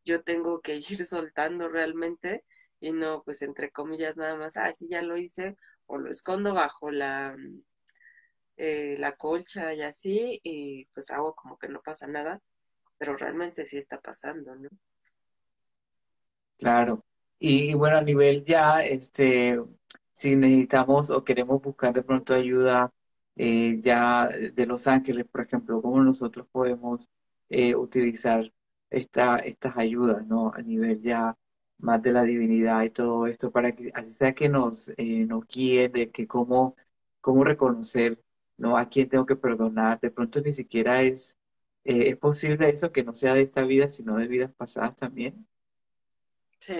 yo 0.04 0.22
tengo 0.22 0.60
que 0.60 0.76
ir 0.76 0.82
soltando 1.06 1.68
realmente 1.68 2.44
y 2.80 2.92
no, 2.92 3.22
pues 3.22 3.42
entre 3.42 3.70
comillas 3.70 4.16
nada 4.16 4.36
más, 4.36 4.56
ah, 4.56 4.72
sí, 4.72 4.88
ya 4.90 5.02
lo 5.02 5.16
hice, 5.16 5.56
o 5.86 5.98
lo 5.98 6.10
escondo 6.10 6.52
bajo 6.52 6.90
la, 6.90 7.36
eh, 8.56 8.96
la 8.98 9.12
colcha 9.12 9.72
y 9.72 9.82
así, 9.82 10.40
y 10.42 10.86
pues 10.86 11.10
hago 11.12 11.34
como 11.34 11.58
que 11.58 11.68
no 11.68 11.80
pasa 11.80 12.08
nada, 12.08 12.40
pero 12.98 13.16
realmente 13.16 13.66
sí 13.66 13.78
está 13.78 14.00
pasando, 14.00 14.56
¿no? 14.56 14.68
Claro. 16.58 17.04
Y, 17.44 17.74
bueno, 17.74 17.96
a 17.98 18.02
nivel 18.02 18.44
ya, 18.44 18.84
este, 18.84 19.60
si 20.14 20.36
necesitamos 20.36 21.10
o 21.10 21.24
queremos 21.24 21.60
buscar 21.60 21.92
de 21.92 22.02
pronto 22.04 22.34
ayuda 22.34 22.92
eh, 23.36 23.80
ya 23.82 24.28
de 24.28 24.66
Los 24.66 24.86
Ángeles, 24.86 25.26
por 25.26 25.40
ejemplo, 25.42 25.82
¿cómo 25.82 26.00
nosotros 26.02 26.46
podemos 26.52 27.08
eh, 27.48 27.74
utilizar 27.74 28.52
esta, 28.90 29.38
estas 29.38 29.76
ayudas, 29.76 30.24
¿no? 30.26 30.52
A 30.54 30.62
nivel 30.62 31.02
ya 31.02 31.36
más 31.78 32.00
de 32.02 32.12
la 32.12 32.22
divinidad 32.22 32.84
y 32.84 32.90
todo 32.90 33.26
esto, 33.26 33.50
para 33.50 33.74
que 33.74 33.90
así 33.94 34.12
sea 34.12 34.34
que 34.34 34.48
nos, 34.48 34.90
eh, 34.96 35.26
nos 35.26 35.44
guíe 35.48 35.88
de 35.88 36.10
que 36.12 36.28
cómo, 36.28 36.76
cómo 37.20 37.42
reconocer, 37.44 38.22
¿no? 38.56 38.78
A 38.78 38.88
quién 38.88 39.08
tengo 39.08 39.26
que 39.26 39.36
perdonar. 39.36 39.98
De 40.00 40.10
pronto 40.12 40.40
ni 40.40 40.52
siquiera 40.52 41.02
es, 41.02 41.36
es 41.84 42.16
posible 42.18 42.68
eso 42.70 42.92
que 42.92 43.02
no 43.04 43.14
sea 43.14 43.34
de 43.34 43.42
esta 43.42 43.62
vida, 43.62 43.88
sino 43.88 44.16
de 44.16 44.28
vidas 44.28 44.52
pasadas 44.54 44.94
también. 44.96 45.46
Sí, 46.60 46.74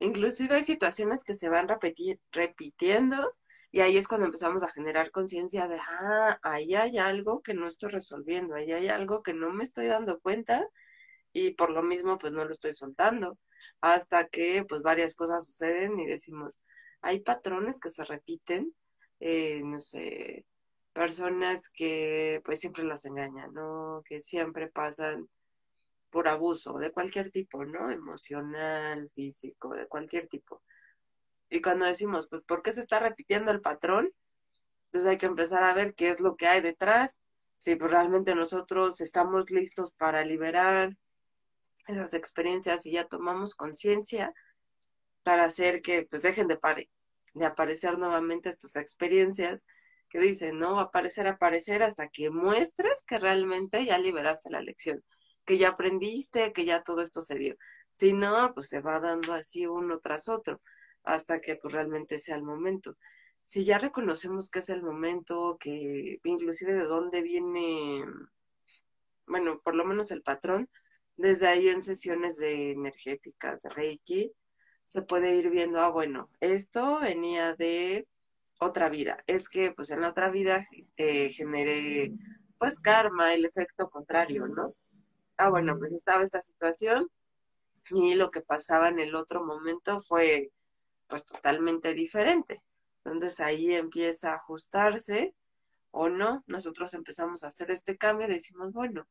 inclusive 0.00 0.56
hay 0.56 0.64
situaciones 0.64 1.24
que 1.24 1.34
se 1.34 1.48
van 1.48 1.68
repitiendo 2.32 3.34
y 3.70 3.80
ahí 3.80 3.96
es 3.96 4.08
cuando 4.08 4.26
empezamos 4.26 4.62
a 4.62 4.70
generar 4.70 5.10
conciencia 5.10 5.68
de, 5.68 5.78
ah, 5.78 6.38
ahí 6.42 6.74
hay 6.74 6.98
algo 6.98 7.42
que 7.42 7.54
no 7.54 7.66
estoy 7.66 7.90
resolviendo, 7.90 8.54
ahí 8.54 8.72
hay 8.72 8.88
algo 8.88 9.22
que 9.22 9.34
no 9.34 9.52
me 9.52 9.62
estoy 9.62 9.86
dando 9.86 10.20
cuenta 10.20 10.66
y 11.32 11.52
por 11.52 11.70
lo 11.70 11.82
mismo 11.82 12.18
pues 12.18 12.32
no 12.32 12.44
lo 12.44 12.52
estoy 12.52 12.74
soltando 12.74 13.38
hasta 13.80 14.28
que 14.28 14.64
pues 14.68 14.82
varias 14.82 15.14
cosas 15.14 15.46
suceden 15.46 15.98
y 15.98 16.06
decimos, 16.06 16.64
hay 17.02 17.20
patrones 17.20 17.80
que 17.80 17.90
se 17.90 18.04
repiten, 18.04 18.74
eh, 19.20 19.62
no 19.64 19.80
sé, 19.80 20.46
personas 20.92 21.68
que 21.68 22.40
pues 22.44 22.60
siempre 22.60 22.84
las 22.84 23.04
engañan, 23.04 23.52
¿no? 23.52 24.02
Que 24.04 24.20
siempre 24.20 24.68
pasan 24.68 25.28
por 26.10 26.28
abuso 26.28 26.78
de 26.78 26.92
cualquier 26.92 27.30
tipo, 27.30 27.64
¿no? 27.64 27.90
Emocional, 27.90 29.10
físico, 29.14 29.74
de 29.74 29.86
cualquier 29.86 30.26
tipo. 30.26 30.62
Y 31.50 31.62
cuando 31.62 31.86
decimos, 31.86 32.28
pues, 32.28 32.42
¿por 32.42 32.62
qué 32.62 32.72
se 32.72 32.80
está 32.80 32.98
repitiendo 32.98 33.50
el 33.50 33.60
patrón? 33.60 34.12
Pues 34.90 35.04
hay 35.06 35.18
que 35.18 35.26
empezar 35.26 35.62
a 35.64 35.74
ver 35.74 35.94
qué 35.94 36.08
es 36.08 36.20
lo 36.20 36.36
que 36.36 36.46
hay 36.46 36.60
detrás, 36.60 37.20
si 37.56 37.76
pues, 37.76 37.90
realmente 37.90 38.34
nosotros 38.34 39.00
estamos 39.00 39.50
listos 39.50 39.92
para 39.92 40.24
liberar 40.24 40.96
esas 41.86 42.14
experiencias 42.14 42.86
y 42.86 42.92
ya 42.92 43.06
tomamos 43.06 43.54
conciencia 43.54 44.32
para 45.22 45.44
hacer 45.44 45.82
que 45.82 46.06
pues 46.08 46.22
dejen 46.22 46.48
de, 46.48 46.58
de 47.34 47.46
aparecer 47.46 47.98
nuevamente 47.98 48.50
estas 48.50 48.76
experiencias 48.76 49.66
que 50.08 50.20
dicen, 50.20 50.58
no, 50.58 50.80
aparecer, 50.80 51.26
aparecer 51.26 51.82
hasta 51.82 52.08
que 52.08 52.30
muestres 52.30 53.04
que 53.06 53.18
realmente 53.18 53.84
ya 53.84 53.98
liberaste 53.98 54.50
la 54.50 54.62
lección 54.62 55.02
que 55.48 55.56
ya 55.56 55.70
aprendiste, 55.70 56.52
que 56.52 56.66
ya 56.66 56.82
todo 56.82 57.00
esto 57.00 57.22
se 57.22 57.38
dio. 57.38 57.56
Si 57.88 58.12
no, 58.12 58.52
pues 58.54 58.68
se 58.68 58.82
va 58.82 59.00
dando 59.00 59.32
así 59.32 59.66
uno 59.66 59.98
tras 59.98 60.28
otro 60.28 60.60
hasta 61.04 61.40
que 61.40 61.56
pues, 61.56 61.72
realmente 61.72 62.18
sea 62.18 62.36
el 62.36 62.42
momento. 62.42 62.98
Si 63.40 63.64
ya 63.64 63.78
reconocemos 63.78 64.50
que 64.50 64.58
es 64.58 64.68
el 64.68 64.82
momento, 64.82 65.56
que 65.58 66.18
inclusive 66.22 66.74
de 66.74 66.84
dónde 66.84 67.22
viene, 67.22 68.04
bueno, 69.26 69.58
por 69.64 69.74
lo 69.74 69.86
menos 69.86 70.10
el 70.10 70.20
patrón, 70.22 70.68
desde 71.16 71.48
ahí 71.48 71.70
en 71.70 71.80
sesiones 71.80 72.36
de 72.36 72.72
energéticas, 72.72 73.62
de 73.62 73.70
Reiki, 73.70 74.32
se 74.84 75.00
puede 75.00 75.34
ir 75.36 75.48
viendo, 75.48 75.80
ah, 75.80 75.88
bueno, 75.88 76.28
esto 76.40 77.00
venía 77.00 77.54
de 77.54 78.06
otra 78.60 78.90
vida. 78.90 79.24
Es 79.26 79.48
que 79.48 79.72
pues 79.72 79.88
en 79.90 80.02
la 80.02 80.10
otra 80.10 80.28
vida 80.28 80.66
eh, 80.98 81.30
generé 81.30 82.12
pues 82.58 82.80
karma, 82.80 83.32
el 83.32 83.46
efecto 83.46 83.88
contrario, 83.88 84.46
¿no? 84.46 84.74
Ah, 85.38 85.50
bueno, 85.50 85.76
pues 85.78 85.92
estaba 85.92 86.22
esta 86.22 86.42
situación 86.42 87.10
y 87.90 88.14
lo 88.14 88.30
que 88.30 88.42
pasaba 88.42 88.88
en 88.88 88.98
el 89.00 89.14
otro 89.14 89.44
momento 89.44 90.00
fue 90.00 90.52
pues 91.08 91.24
totalmente 91.26 91.94
diferente. 91.94 92.62
Entonces 93.04 93.40
ahí 93.40 93.72
empieza 93.74 94.32
a 94.32 94.36
ajustarse 94.36 95.34
o 95.90 96.08
no, 96.08 96.44
nosotros 96.46 96.92
empezamos 96.94 97.44
a 97.44 97.48
hacer 97.48 97.70
este 97.70 97.96
cambio 97.96 98.28
y 98.28 98.34
decimos, 98.34 98.72
bueno, 98.72 99.08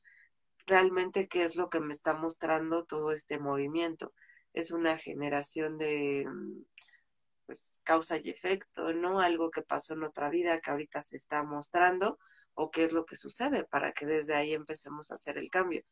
realmente 0.67 1.27
qué 1.27 1.43
es 1.43 1.55
lo 1.55 1.69
que 1.69 1.79
me 1.79 1.93
está 1.93 2.13
mostrando 2.13 2.85
todo 2.85 3.11
este 3.11 3.39
movimiento. 3.39 4.13
Es 4.53 4.71
una 4.71 4.97
generación 4.97 5.77
de 5.77 6.27
pues 7.47 7.81
causa 7.83 8.17
y 8.17 8.29
efecto, 8.29 8.93
¿no? 8.93 9.21
Algo 9.21 9.49
que 9.49 9.61
pasó 9.61 9.93
en 9.93 10.03
otra 10.03 10.29
vida 10.29 10.59
que 10.59 10.69
ahorita 10.69 11.01
se 11.01 11.15
está 11.15 11.43
mostrando 11.43 12.19
o 12.53 12.69
qué 12.69 12.83
es 12.83 12.91
lo 12.91 13.05
que 13.05 13.15
sucede 13.15 13.63
para 13.63 13.93
que 13.93 14.05
desde 14.05 14.35
ahí 14.35 14.53
empecemos 14.53 15.11
a 15.11 15.15
hacer 15.15 15.37
el 15.37 15.49
cambio. 15.49 15.83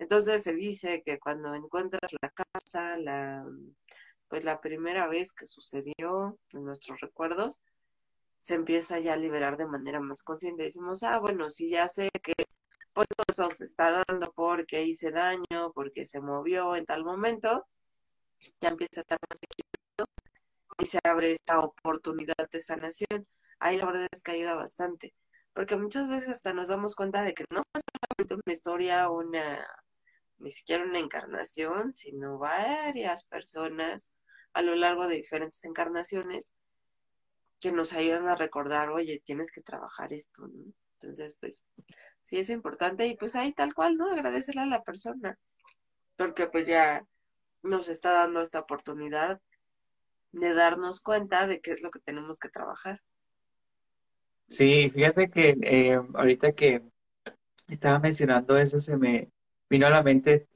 Entonces 0.00 0.42
se 0.42 0.54
dice 0.54 1.02
que 1.04 1.18
cuando 1.18 1.54
encuentras 1.54 2.10
la 2.22 2.30
casa, 2.30 2.96
la, 2.96 3.44
pues 4.28 4.44
la 4.44 4.60
primera 4.60 5.06
vez 5.08 5.32
que 5.32 5.44
sucedió 5.44 6.38
en 6.52 6.64
nuestros 6.64 7.00
recuerdos, 7.00 7.60
se 8.38 8.54
empieza 8.54 8.98
ya 8.98 9.12
a 9.12 9.16
liberar 9.18 9.58
de 9.58 9.66
manera 9.66 10.00
más 10.00 10.22
consciente. 10.22 10.62
Decimos, 10.64 11.02
ah, 11.02 11.18
bueno, 11.18 11.50
si 11.50 11.68
ya 11.68 11.86
sé 11.86 12.08
que 12.22 12.32
pues 12.94 13.06
eso 13.28 13.50
se 13.50 13.66
está 13.66 14.02
dando 14.08 14.32
porque 14.32 14.82
hice 14.82 15.10
daño, 15.10 15.72
porque 15.74 16.06
se 16.06 16.20
movió 16.20 16.74
en 16.76 16.86
tal 16.86 17.04
momento, 17.04 17.66
ya 18.60 18.70
empieza 18.70 19.00
a 19.00 19.02
estar 19.02 19.18
más 19.28 19.38
equilibrado 19.38 20.06
y 20.78 20.86
se 20.86 20.98
abre 21.04 21.32
esta 21.32 21.60
oportunidad 21.60 22.48
de 22.50 22.60
sanación. 22.62 23.26
Ahí 23.60 23.76
la 23.76 23.84
verdad 23.84 24.08
es 24.10 24.22
que 24.22 24.32
ayuda 24.32 24.54
bastante, 24.54 25.12
porque 25.52 25.76
muchas 25.76 26.08
veces 26.08 26.30
hasta 26.30 26.54
nos 26.54 26.68
damos 26.68 26.96
cuenta 26.96 27.22
de 27.22 27.34
que 27.34 27.44
no 27.50 27.62
es 27.74 27.82
solamente 28.16 28.34
una 28.34 28.54
historia, 28.54 29.10
una 29.10 29.66
ni 30.40 30.50
siquiera 30.50 30.84
una 30.84 30.98
encarnación, 30.98 31.92
sino 31.92 32.38
varias 32.38 33.24
personas 33.24 34.12
a 34.52 34.62
lo 34.62 34.74
largo 34.74 35.06
de 35.06 35.16
diferentes 35.16 35.64
encarnaciones 35.64 36.54
que 37.60 37.72
nos 37.72 37.92
ayudan 37.92 38.26
a 38.28 38.36
recordar, 38.36 38.88
oye, 38.88 39.22
tienes 39.24 39.52
que 39.52 39.60
trabajar 39.60 40.12
esto, 40.12 40.48
¿no? 40.48 40.72
Entonces, 40.94 41.36
pues, 41.40 41.64
sí 42.20 42.38
es 42.38 42.50
importante 42.50 43.06
y 43.06 43.16
pues 43.16 43.36
ahí 43.36 43.52
tal 43.52 43.74
cual, 43.74 43.96
¿no? 43.96 44.10
Agradecerle 44.10 44.62
a 44.62 44.66
la 44.66 44.82
persona, 44.82 45.38
porque 46.16 46.46
pues 46.46 46.66
ya 46.66 47.06
nos 47.62 47.88
está 47.88 48.12
dando 48.12 48.40
esta 48.40 48.60
oportunidad 48.60 49.40
de 50.32 50.54
darnos 50.54 51.00
cuenta 51.00 51.46
de 51.46 51.60
qué 51.60 51.72
es 51.72 51.82
lo 51.82 51.90
que 51.90 52.00
tenemos 52.00 52.38
que 52.38 52.48
trabajar. 52.48 53.00
Sí, 54.48 54.90
fíjate 54.90 55.30
que 55.30 55.56
eh, 55.62 56.00
ahorita 56.14 56.52
que 56.52 56.82
estaba 57.68 57.98
mencionando 57.98 58.56
eso, 58.56 58.80
se 58.80 58.96
me, 58.96 59.30
vino 59.70 59.86
a 59.86 59.90
la 59.90 60.02
mente 60.02 60.48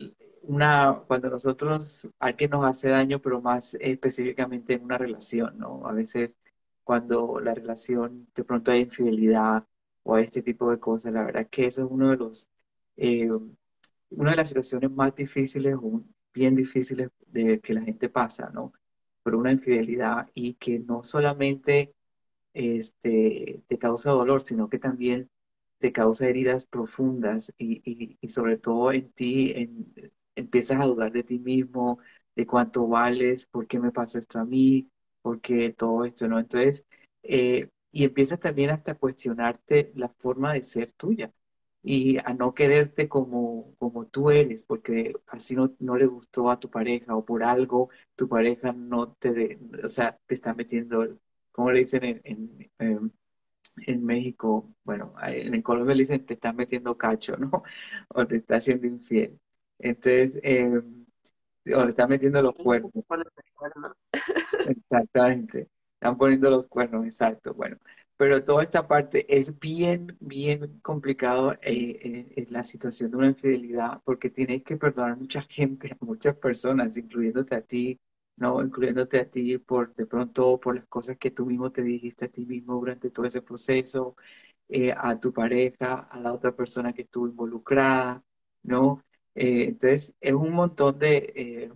una, 0.43 1.03
cuando 1.07 1.31
nosotros, 1.31 2.09
alguien 2.19 2.51
nos 2.51 2.67
hace 2.67 2.89
daño, 2.89 3.21
pero 3.21 3.41
más 3.41 3.75
específicamente 3.81 4.75
en 4.75 4.85
una 4.85 4.99
relación, 4.99 5.59
¿no? 5.59 5.87
A 5.87 5.93
veces 5.93 6.37
cuando 6.83 7.41
la 7.41 7.55
relación, 7.55 8.29
de 8.35 8.45
pronto 8.45 8.71
hay 8.73 8.83
infidelidad 8.83 9.67
o 10.03 10.19
este 10.19 10.43
tipo 10.43 10.71
de 10.71 10.79
cosas, 10.81 11.13
la 11.15 11.25
verdad 11.25 11.49
que 11.51 11.67
eso 11.67 11.85
es 11.85 11.89
uno 11.91 12.11
de 12.11 12.17
los, 12.17 12.51
eh, 12.97 13.31
una 14.11 14.31
de 14.33 14.37
las 14.37 14.49
situaciones 14.49 14.91
más 14.91 15.15
difíciles, 15.15 15.77
bien 16.35 16.55
difíciles 16.57 17.11
de 17.29 17.61
que 17.61 17.75
la 17.75 17.83
gente 17.83 18.09
pasa, 18.09 18.51
¿no? 18.53 18.73
Por 19.23 19.35
una 19.37 19.53
infidelidad 19.53 20.29
y 20.35 20.55
que 20.55 20.79
no 20.81 21.05
solamente 21.05 21.95
este, 22.53 23.63
te 23.69 23.79
causa 23.79 24.11
dolor, 24.11 24.43
sino 24.43 24.69
que 24.69 24.79
también 24.79 25.31
te 25.79 25.93
causa 25.93 26.29
heridas 26.29 26.67
profundas 26.67 27.53
y, 27.59 28.19
sobre 28.29 28.59
todo 28.59 28.93
en 28.93 29.11
ti 29.13 29.53
en, 29.53 30.13
empiezas 30.35 30.81
a 30.81 30.87
dudar 30.87 31.13
de 31.13 31.23
ti 31.25 31.39
mismo, 31.41 31.99
de 32.35 32.47
cuánto 32.47 32.89
vales, 32.89 33.47
por 33.47 33.67
qué 33.67 33.79
me 33.79 33.93
pasa 33.93 34.19
esto 34.19 34.39
a 34.39 34.45
mí, 34.45 34.91
por 35.23 35.41
qué 35.41 35.73
todo 35.73 36.05
esto, 36.05 36.29
¿no? 36.29 36.39
Entonces, 36.39 36.85
eh, 37.23 37.69
y 37.93 38.05
empiezas 38.05 38.41
también 38.41 38.71
hasta 38.71 38.93
a 38.93 38.99
cuestionarte 38.99 39.93
la 39.95 40.09
forma 40.09 40.53
de 40.53 40.63
ser 40.63 40.93
tuya 40.93 41.33
y 41.83 42.19
a 42.19 42.33
no 42.35 42.55
quererte 42.55 43.09
como, 43.09 43.75
como 43.79 44.07
tú 44.07 44.31
eres, 44.31 44.65
porque 44.65 45.15
así 45.27 45.55
no, 45.55 45.75
no 45.79 45.97
le 45.97 46.07
gustó 46.07 46.51
a 46.51 46.59
tu 46.59 46.71
pareja 46.71 47.15
o 47.15 47.25
por 47.25 47.43
algo 47.43 47.91
tu 48.17 48.29
pareja 48.29 48.73
no 48.73 49.13
te, 49.13 49.59
o 49.85 49.89
sea, 49.89 50.19
te 50.27 50.35
está 50.35 50.55
metiendo, 50.55 51.19
como 51.53 51.71
le 51.73 51.81
dicen 51.81 52.05
en, 52.05 52.21
en, 52.25 52.71
em, 52.79 53.11
en 53.87 54.05
México, 54.05 54.75
bueno, 54.85 55.15
en 55.23 55.63
Colombia 55.63 55.95
le 55.95 56.03
dicen 56.03 56.25
te 56.25 56.35
están 56.35 56.57
metiendo 56.57 56.97
cacho, 56.97 57.37
¿no? 57.37 57.63
O 58.09 58.27
te 58.27 58.37
está 58.37 58.57
haciendo 58.57 58.87
infiel. 58.87 59.39
Entonces, 59.79 60.39
eh, 60.43 60.71
o 61.75 61.83
le 61.83 61.89
están 61.89 62.09
metiendo 62.09 62.43
los 62.43 62.55
cuernos. 62.55 62.93
Exactamente. 64.69 65.69
están 65.95 66.17
poniendo 66.17 66.51
los 66.51 66.67
cuernos, 66.67 67.05
exacto. 67.07 67.55
Bueno, 67.55 67.79
pero 68.17 68.45
toda 68.45 68.63
esta 68.63 68.87
parte 68.87 69.27
es 69.37 69.59
bien, 69.59 70.17
bien 70.21 70.79
complicado 70.81 71.53
eh, 71.55 71.59
eh, 71.63 72.33
en 72.37 72.47
la 72.51 72.65
situación 72.65 73.11
de 73.11 73.17
una 73.17 73.27
infidelidad 73.29 74.01
porque 74.05 74.31
tienes 74.31 74.63
que 74.63 74.77
perdonar 74.77 75.13
a 75.13 75.17
mucha 75.17 75.43
gente, 75.43 75.91
a 75.93 76.05
muchas 76.05 76.37
personas, 76.37 76.97
incluyéndote 76.97 77.55
a 77.57 77.61
ti, 77.63 77.99
¿no? 78.37 78.63
Incluyéndote 78.63 79.21
a 79.21 79.31
ti 79.31 79.59
por 79.59 79.95
de 79.95 80.07
pronto 80.07 80.59
por 80.61 80.77
las 80.77 80.87
cosas 80.87 81.17
que 81.19 81.31
tú 81.31 81.47
mismo 81.47 81.71
te 81.73 81.83
dijiste 81.83 82.27
a 82.27 82.29
ti 82.29 82.47
mismo 82.47 82.75
durante 82.75 83.11
todo 83.11 83.27
ese 83.27 83.43
proceso, 83.43 84.17
eh, 84.69 84.93
a 84.97 85.19
tu 85.21 85.33
pareja, 85.33 86.09
a 86.11 86.21
la 86.21 86.33
otra 86.33 86.55
persona 86.57 86.93
que 86.93 87.03
estuvo 87.03 87.29
involucrada, 87.29 88.23
¿no? 88.63 89.03
entonces, 89.37 90.15
es 90.21 90.33
un 90.33 90.53
montón 90.53 90.99
de, 90.99 91.73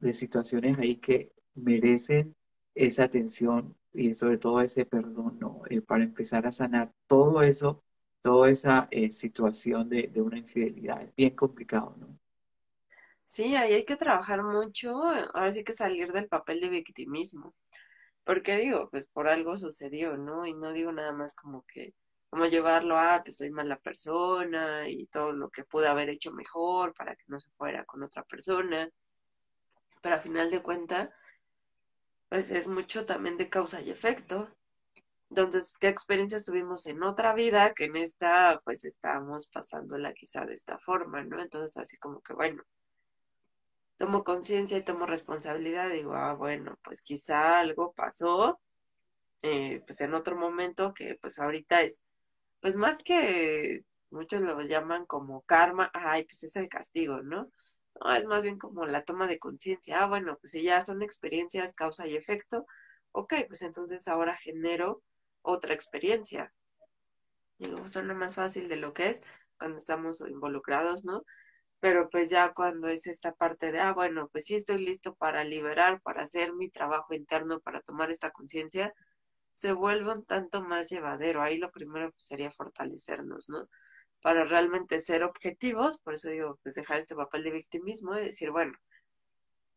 de 0.00 0.12
situaciones 0.12 0.78
ahí 0.78 0.96
que 0.96 1.32
merecen 1.54 2.36
esa 2.74 3.04
atención 3.04 3.76
y 3.92 4.14
sobre 4.14 4.38
todo 4.38 4.60
ese 4.60 4.86
perdón, 4.86 5.38
¿no? 5.40 5.62
Eh, 5.70 5.80
para 5.82 6.04
empezar 6.04 6.46
a 6.46 6.52
sanar 6.52 6.92
todo 7.06 7.42
eso, 7.42 7.82
toda 8.22 8.50
esa 8.50 8.88
eh, 8.90 9.10
situación 9.10 9.88
de, 9.88 10.08
de, 10.08 10.22
una 10.22 10.38
infidelidad. 10.38 11.02
Es 11.02 11.14
bien 11.16 11.34
complicado, 11.34 11.96
¿no? 11.98 12.18
Sí, 13.28 13.54
ahí 13.56 13.74
hay 13.74 13.84
que 13.84 13.96
trabajar 13.96 14.42
mucho, 14.42 15.02
ahora 15.04 15.52
sí 15.52 15.62
que 15.62 15.74
salir 15.74 16.12
del 16.12 16.28
papel 16.28 16.60
de 16.60 16.70
victimismo. 16.70 17.54
Porque 18.24 18.56
digo, 18.56 18.88
pues 18.90 19.06
por 19.06 19.28
algo 19.28 19.58
sucedió, 19.58 20.16
¿no? 20.16 20.46
Y 20.46 20.54
no 20.54 20.72
digo 20.72 20.92
nada 20.92 21.12
más 21.12 21.34
como 21.36 21.62
que, 21.66 21.94
como 22.30 22.46
llevarlo 22.46 22.98
a, 22.98 23.22
pues 23.22 23.36
soy 23.38 23.50
mala 23.50 23.78
persona 23.78 24.88
y 24.88 25.06
todo 25.08 25.32
lo 25.32 25.50
que 25.50 25.64
pude 25.64 25.88
haber 25.88 26.08
hecho 26.10 26.32
mejor 26.32 26.94
para 26.94 27.16
que 27.16 27.24
no 27.28 27.38
se 27.40 27.50
fuera 27.52 27.84
con 27.84 28.02
otra 28.02 28.24
persona. 28.24 28.90
Pero 30.02 30.14
a 30.16 30.18
final 30.20 30.50
de 30.50 30.62
cuentas, 30.62 31.10
pues 32.30 32.50
es 32.50 32.66
mucho 32.68 33.04
también 33.06 33.36
de 33.36 33.50
causa 33.50 33.80
y 33.82 33.90
efecto. 33.90 34.50
Entonces, 35.30 35.76
¿qué 35.78 35.88
experiencias 35.88 36.44
tuvimos 36.46 36.86
en 36.86 37.02
otra 37.02 37.34
vida 37.34 37.74
que 37.74 37.84
en 37.86 37.96
esta, 37.96 38.60
pues 38.64 38.84
estamos 38.86 39.48
pasándola 39.48 40.14
quizá 40.14 40.46
de 40.46 40.54
esta 40.54 40.78
forma, 40.78 41.22
¿no? 41.24 41.42
Entonces, 41.42 41.76
así 41.76 41.98
como 41.98 42.22
que, 42.22 42.32
bueno, 42.34 42.62
tomo 43.98 44.24
conciencia 44.24 44.78
y 44.78 44.84
tomo 44.84 45.06
responsabilidad, 45.06 45.90
digo, 45.90 46.14
ah, 46.14 46.34
bueno, 46.34 46.78
pues 46.84 47.02
quizá 47.02 47.58
algo 47.60 47.92
pasó, 47.94 48.60
eh, 49.42 49.82
pues 49.86 50.00
en 50.00 50.14
otro 50.14 50.36
momento 50.36 50.94
que 50.94 51.16
pues 51.20 51.38
ahorita 51.38 51.82
es, 51.82 52.02
pues 52.60 52.76
más 52.76 53.02
que 53.02 53.84
muchos 54.10 54.40
lo 54.42 54.60
llaman 54.62 55.06
como 55.06 55.42
karma, 55.42 55.90
ay, 55.94 56.24
pues 56.24 56.44
es 56.44 56.56
el 56.56 56.68
castigo, 56.68 57.22
¿no? 57.22 57.50
No, 58.00 58.14
es 58.14 58.24
más 58.26 58.44
bien 58.44 58.58
como 58.58 58.86
la 58.86 59.02
toma 59.04 59.26
de 59.28 59.38
conciencia. 59.38 60.02
Ah, 60.02 60.06
bueno, 60.08 60.38
pues 60.40 60.52
si 60.52 60.62
ya 60.62 60.82
son 60.82 61.02
experiencias, 61.02 61.74
causa 61.74 62.06
y 62.06 62.16
efecto, 62.16 62.66
ok, 63.12 63.34
pues 63.48 63.62
entonces 63.62 64.08
ahora 64.08 64.36
genero 64.36 65.02
otra 65.42 65.74
experiencia. 65.74 66.52
Digo, 67.58 67.86
suena 67.88 68.14
más 68.14 68.34
fácil 68.36 68.68
de 68.68 68.76
lo 68.76 68.92
que 68.94 69.10
es 69.10 69.22
cuando 69.58 69.78
estamos 69.78 70.20
involucrados, 70.20 71.04
¿no? 71.04 71.24
Pero 71.80 72.08
pues 72.10 72.30
ya 72.30 72.52
cuando 72.54 72.88
es 72.88 73.06
esta 73.06 73.32
parte 73.34 73.72
de, 73.72 73.80
ah, 73.80 73.92
bueno, 73.92 74.28
pues 74.32 74.46
sí 74.46 74.54
estoy 74.54 74.78
listo 74.84 75.14
para 75.14 75.44
liberar, 75.44 76.00
para 76.02 76.22
hacer 76.22 76.52
mi 76.54 76.70
trabajo 76.70 77.14
interno, 77.14 77.60
para 77.60 77.82
tomar 77.82 78.10
esta 78.10 78.30
conciencia, 78.30 78.94
se 79.52 79.72
vuelve 79.72 80.12
un 80.12 80.24
tanto 80.24 80.62
más 80.62 80.90
llevadero. 80.90 81.42
Ahí 81.42 81.58
lo 81.58 81.70
primero 81.70 82.10
pues, 82.12 82.26
sería 82.26 82.50
fortalecernos, 82.50 83.48
¿no? 83.48 83.68
para 84.22 84.44
realmente 84.44 85.00
ser 85.00 85.22
objetivos, 85.22 85.98
por 85.98 86.14
eso 86.14 86.28
digo, 86.28 86.58
pues 86.62 86.74
dejar 86.74 86.98
este 86.98 87.14
papel 87.14 87.44
de 87.44 87.52
victimismo 87.52 88.16
y 88.18 88.24
decir, 88.24 88.50
bueno, 88.50 88.72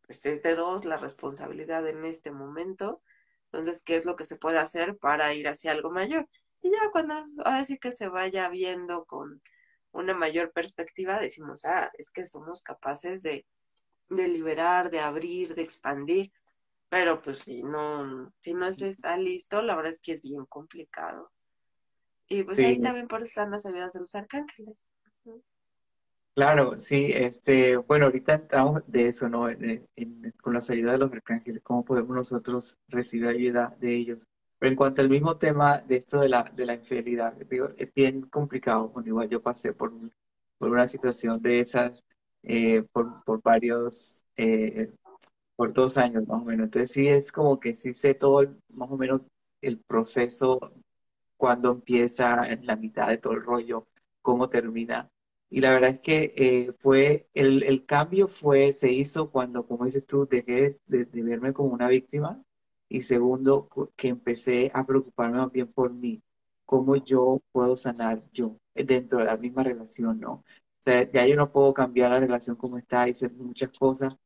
pues 0.05 0.25
es 0.25 0.43
de 0.43 0.55
dos 0.55 0.85
la 0.85 0.97
responsabilidad 0.97 1.87
en 1.87 2.05
este 2.05 2.31
momento, 2.31 3.01
entonces, 3.45 3.83
¿qué 3.83 3.95
es 3.95 4.05
lo 4.05 4.15
que 4.15 4.25
se 4.25 4.37
puede 4.37 4.59
hacer 4.59 4.97
para 4.97 5.33
ir 5.33 5.47
hacia 5.47 5.71
algo 5.71 5.91
mayor? 5.91 6.27
Y 6.61 6.71
ya 6.71 6.89
cuando 6.91 7.15
ahora 7.43 7.65
sí 7.65 7.77
que 7.77 7.91
se 7.91 8.07
vaya 8.07 8.49
viendo 8.49 9.05
con 9.05 9.41
una 9.91 10.13
mayor 10.13 10.51
perspectiva, 10.51 11.19
decimos, 11.19 11.65
ah, 11.65 11.91
es 11.97 12.11
que 12.11 12.25
somos 12.25 12.63
capaces 12.63 13.23
de, 13.23 13.45
de 14.09 14.27
liberar, 14.27 14.89
de 14.89 14.99
abrir, 14.99 15.55
de 15.55 15.63
expandir, 15.63 16.31
pero 16.89 17.21
pues 17.21 17.39
si 17.39 17.63
no, 17.63 18.33
si 18.41 18.53
no 18.53 18.69
se 18.71 18.89
está 18.89 19.17
listo, 19.17 19.61
la 19.61 19.75
verdad 19.75 19.91
es 19.91 20.01
que 20.01 20.11
es 20.11 20.21
bien 20.21 20.45
complicado. 20.45 21.31
Y 22.27 22.43
pues 22.43 22.59
ahí 22.59 22.79
también 22.79 23.07
por 23.07 23.19
eso 23.19 23.27
están 23.27 23.51
las 23.51 23.65
ayudas 23.65 23.93
de 23.93 23.99
los 24.01 24.15
arcángeles. 24.15 24.91
Claro, 26.33 26.77
sí, 26.77 27.11
este, 27.13 27.75
bueno, 27.75 28.05
ahorita 28.05 28.35
entramos 28.35 28.83
de 28.87 29.07
eso, 29.07 29.27
¿no? 29.27 29.47
con 30.41 30.53
las 30.53 30.69
ayudas 30.69 30.93
de 30.93 30.97
los 30.99 31.11
arcángeles, 31.11 31.61
cómo 31.61 31.83
podemos 31.83 32.15
nosotros 32.15 32.79
recibir 32.87 33.27
ayuda 33.27 33.75
de 33.79 33.95
ellos. 33.95 34.27
Pero 34.61 34.69
en 34.73 34.75
cuanto 34.75 35.01
al 35.01 35.09
mismo 35.09 35.37
tema 35.37 35.79
de 35.79 35.97
esto 35.97 36.19
de 36.19 36.29
la, 36.29 36.43
de 36.43 36.67
la 36.67 36.75
infidelidad, 36.75 37.33
digo, 37.49 37.69
es 37.77 37.91
bien 37.95 38.21
complicado. 38.21 38.89
Bueno, 38.89 39.07
igual 39.07 39.27
yo 39.27 39.41
pasé 39.41 39.73
por, 39.73 39.91
por 40.59 40.69
una 40.69 40.85
situación 40.87 41.41
de 41.41 41.61
esas 41.61 42.03
eh, 42.43 42.83
por, 42.91 43.23
por 43.23 43.41
varios, 43.41 44.23
eh, 44.37 44.91
por 45.55 45.73
dos 45.73 45.97
años 45.97 46.27
más 46.27 46.43
o 46.43 46.45
menos. 46.45 46.65
Entonces 46.65 46.91
sí 46.91 47.07
es 47.07 47.31
como 47.31 47.59
que 47.59 47.73
sí 47.73 47.95
sé 47.95 48.13
todo 48.13 48.55
más 48.69 48.91
o 48.91 48.97
menos 48.97 49.21
el 49.61 49.79
proceso 49.79 50.59
cuándo 51.37 51.71
empieza, 51.71 52.47
en 52.47 52.67
la 52.67 52.75
mitad 52.75 53.07
de 53.07 53.17
todo 53.17 53.33
el 53.33 53.43
rollo, 53.43 53.87
cómo 54.21 54.47
termina. 54.49 55.09
Y 55.49 55.61
la 55.61 55.71
verdad 55.71 55.89
es 55.91 55.99
que 56.01 56.33
eh, 56.37 56.73
fue, 56.81 57.27
el, 57.33 57.63
el, 57.63 57.85
cambio 57.87 58.27
fue, 58.27 58.73
se 58.73 58.91
hizo 58.91 59.31
cuando, 59.31 59.65
como 59.65 59.85
dices 59.85 60.05
tú, 60.05 60.27
dejé 60.27 60.77
de, 60.85 61.05
de, 61.05 61.23
verme 61.23 61.51
como 61.53 61.73
una 61.73 61.87
víctima 61.87 62.43
y 62.91 63.03
segundo, 63.03 63.69
que 63.95 64.09
empecé 64.09 64.69
a 64.73 64.85
preocuparme 64.85 65.37
más 65.37 65.51
bien 65.51 65.67
por 65.71 65.93
mí, 65.93 66.21
cómo 66.65 66.97
yo 66.97 67.41
puedo 67.53 67.77
sanar 67.77 68.21
yo 68.33 68.57
dentro 68.75 69.19
de 69.19 69.25
la 69.25 69.37
misma 69.37 69.63
relación, 69.63 70.19
¿no? 70.19 70.33
O 70.33 70.43
sea, 70.83 71.09
ya 71.09 71.25
yo 71.25 71.35
no 71.37 71.51
puedo 71.51 71.73
cambiar 71.73 72.11
la 72.11 72.19
relación 72.19 72.57
como 72.57 72.77
está 72.77 73.07
y 73.07 73.11
hacer 73.11 73.31
muchas 73.33 73.69
cosas, 73.77 74.17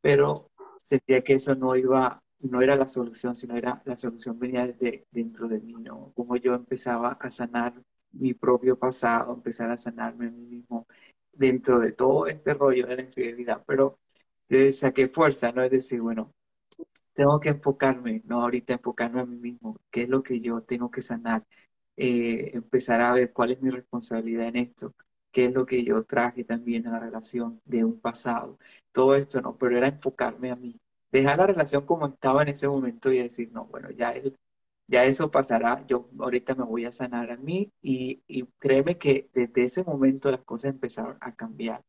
pero 0.00 0.50
sentía 0.84 1.22
que 1.24 1.34
eso 1.34 1.54
no 1.56 1.74
iba 1.76 2.22
no 2.40 2.60
era 2.60 2.76
la 2.76 2.88
solución, 2.88 3.36
sino 3.36 3.56
era 3.56 3.82
la 3.84 3.96
solución 3.96 4.38
venía 4.38 4.66
desde 4.66 5.06
dentro 5.10 5.48
de 5.48 5.60
mí, 5.60 5.74
¿no? 5.74 6.12
Como 6.14 6.36
yo 6.36 6.54
empezaba 6.54 7.16
a 7.20 7.30
sanar 7.30 7.74
mi 8.12 8.34
propio 8.34 8.76
pasado, 8.78 9.34
empezar 9.34 9.70
a 9.70 9.76
sanarme 9.76 10.26
a 10.28 10.30
mí 10.30 10.44
mismo 10.46 10.86
dentro 11.32 11.78
de 11.80 11.92
todo 11.92 12.26
este 12.26 12.54
rollo 12.54 12.86
de 12.86 12.96
la 12.96 13.02
infidelidad, 13.02 13.62
pero 13.66 13.98
saqué 14.72 15.08
fuerza, 15.08 15.52
¿no? 15.52 15.62
Es 15.62 15.70
decir, 15.70 16.00
bueno, 16.00 16.32
tengo 17.14 17.40
que 17.40 17.50
enfocarme, 17.50 18.22
no 18.24 18.42
ahorita 18.42 18.74
enfocarme 18.74 19.20
a 19.20 19.26
mí 19.26 19.36
mismo, 19.36 19.78
qué 19.90 20.02
es 20.02 20.08
lo 20.08 20.22
que 20.22 20.40
yo 20.40 20.62
tengo 20.62 20.90
que 20.90 21.02
sanar, 21.02 21.44
eh, 21.96 22.50
empezar 22.54 23.00
a 23.00 23.12
ver 23.14 23.32
cuál 23.32 23.52
es 23.52 23.60
mi 23.62 23.70
responsabilidad 23.70 24.48
en 24.48 24.56
esto, 24.56 24.94
qué 25.30 25.46
es 25.46 25.52
lo 25.54 25.66
que 25.66 25.84
yo 25.84 26.04
traje 26.04 26.44
también 26.44 26.86
a 26.86 26.92
la 26.92 27.00
relación 27.00 27.60
de 27.64 27.84
un 27.84 28.00
pasado, 28.00 28.58
todo 28.92 29.14
esto, 29.16 29.40
¿no? 29.42 29.56
Pero 29.58 29.76
era 29.78 29.88
enfocarme 29.88 30.50
a 30.50 30.56
mí, 30.56 30.78
dejar 31.10 31.38
la 31.38 31.46
relación 31.46 31.84
como 31.86 32.06
estaba 32.06 32.42
en 32.42 32.48
ese 32.48 32.68
momento 32.68 33.12
y 33.12 33.18
decir, 33.18 33.50
no, 33.52 33.66
bueno, 33.66 33.90
ya, 33.90 34.14
ya 34.86 35.04
eso 35.04 35.30
pasará, 35.30 35.84
yo 35.86 36.08
ahorita 36.18 36.54
me 36.54 36.64
voy 36.64 36.84
a 36.84 36.92
sanar 36.92 37.30
a 37.30 37.36
mí 37.36 37.72
y, 37.80 38.22
y 38.26 38.44
créeme 38.58 38.98
que 38.98 39.30
desde 39.32 39.64
ese 39.64 39.84
momento 39.84 40.30
las 40.30 40.42
cosas 40.42 40.72
empezaron 40.72 41.16
a 41.20 41.34
cambiar. 41.34 41.82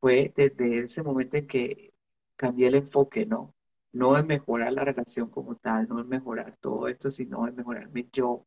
Fue 0.00 0.32
desde 0.36 0.80
ese 0.80 1.02
momento 1.02 1.36
en 1.36 1.46
que 1.46 1.92
cambié 2.36 2.68
el 2.68 2.76
enfoque, 2.76 3.26
¿no? 3.26 3.54
No 3.92 4.16
es 4.16 4.24
mejorar 4.26 4.72
la 4.72 4.84
relación 4.84 5.30
como 5.30 5.56
tal, 5.56 5.88
no 5.88 6.00
es 6.00 6.06
mejorar 6.06 6.56
todo 6.60 6.88
esto, 6.88 7.10
sino 7.10 7.46
es 7.46 7.54
mejorarme 7.54 8.08
yo, 8.12 8.46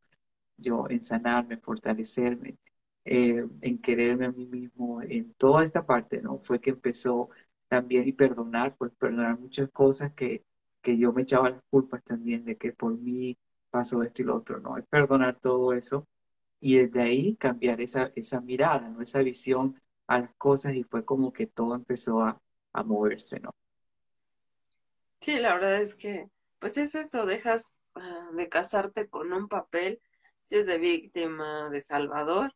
yo 0.57 0.87
en 0.89 1.01
sanarme, 1.01 1.57
fortalecerme, 1.57 2.57
eh, 3.05 3.45
en 3.61 3.79
quererme 3.81 4.27
a 4.27 4.31
mí 4.31 4.45
mismo, 4.47 5.01
en 5.01 5.33
toda 5.35 5.63
esta 5.65 5.85
parte, 5.85 6.21
¿no? 6.21 6.39
Fue 6.39 6.59
que 6.61 6.71
empezó 6.71 7.29
también 7.67 8.07
y 8.07 8.13
perdonar, 8.13 8.75
pues 8.77 8.91
perdonar 8.97 9.39
muchas 9.39 9.69
cosas 9.71 10.13
que, 10.13 10.45
que 10.81 10.97
yo 10.97 11.13
me 11.13 11.23
echaba 11.23 11.49
las 11.49 11.61
culpas 11.69 12.03
también 12.03 12.45
de 12.45 12.57
que 12.57 12.73
por 12.73 12.97
mí 12.97 13.37
pasó 13.71 14.03
esto 14.03 14.21
y 14.21 14.25
lo 14.25 14.35
otro, 14.35 14.59
¿no? 14.59 14.77
Es 14.77 14.85
perdonar 14.87 15.39
todo 15.39 15.73
eso 15.73 16.07
y 16.59 16.77
desde 16.77 17.01
ahí 17.01 17.35
cambiar 17.37 17.81
esa, 17.81 18.11
esa 18.15 18.41
mirada, 18.41 18.89
¿no? 18.89 19.01
Esa 19.01 19.19
visión 19.19 19.81
a 20.07 20.19
las 20.19 20.35
cosas 20.37 20.75
y 20.75 20.83
fue 20.83 21.05
como 21.05 21.33
que 21.33 21.47
todo 21.47 21.75
empezó 21.75 22.21
a, 22.23 22.41
a 22.73 22.83
moverse, 22.83 23.39
¿no? 23.39 23.51
Sí, 25.21 25.37
la 25.39 25.53
verdad 25.53 25.79
es 25.81 25.95
que, 25.95 26.25
pues 26.59 26.77
es 26.77 26.95
eso, 26.95 27.25
dejas 27.27 27.79
uh, 27.95 28.35
de 28.35 28.49
casarte 28.49 29.07
con 29.07 29.31
un 29.33 29.47
papel, 29.47 30.01
si 30.41 30.57
es 30.57 30.65
de 30.65 30.79
víctima, 30.79 31.69
de 31.69 31.79
salvador, 31.79 32.53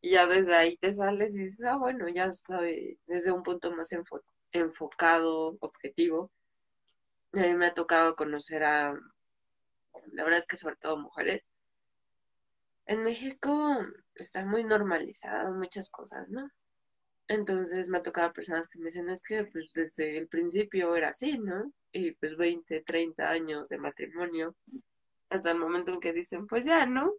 y 0.00 0.12
ya 0.12 0.26
desde 0.26 0.54
ahí 0.56 0.76
te 0.78 0.92
sales 0.92 1.34
y 1.34 1.44
dices, 1.44 1.66
ah, 1.66 1.76
bueno, 1.76 2.08
ya 2.08 2.24
estoy 2.24 2.98
desde 3.06 3.32
un 3.32 3.42
punto 3.42 3.70
más 3.74 3.90
enfocado 4.52 5.56
objetivo. 5.60 6.30
A 7.34 7.40
mí 7.40 7.54
me 7.54 7.66
ha 7.66 7.74
tocado 7.74 8.16
conocer 8.16 8.64
a, 8.64 8.94
la 10.12 10.24
verdad 10.24 10.38
es 10.38 10.46
que 10.46 10.56
sobre 10.56 10.76
todo 10.76 10.96
mujeres. 10.96 11.50
En 12.86 13.02
México 13.02 13.76
está 14.14 14.44
muy 14.44 14.64
normalizado 14.64 15.52
muchas 15.52 15.90
cosas, 15.90 16.30
¿no? 16.30 16.48
Entonces 17.28 17.88
me 17.88 17.98
ha 17.98 18.02
tocado 18.02 18.32
personas 18.32 18.68
que 18.68 18.78
me 18.78 18.86
dicen, 18.86 19.08
es 19.10 19.22
que 19.24 19.44
pues 19.44 19.72
desde 19.74 20.16
el 20.16 20.28
principio 20.28 20.94
era 20.94 21.08
así, 21.08 21.38
¿no? 21.38 21.72
Y 21.92 22.12
pues 22.12 22.36
20, 22.36 22.82
30 22.82 23.28
años 23.28 23.68
de 23.68 23.78
matrimonio 23.78 24.54
hasta 25.28 25.50
el 25.50 25.58
momento 25.58 25.92
en 25.92 26.00
que 26.00 26.12
dicen, 26.12 26.46
pues 26.46 26.64
ya, 26.64 26.86
¿no? 26.86 27.12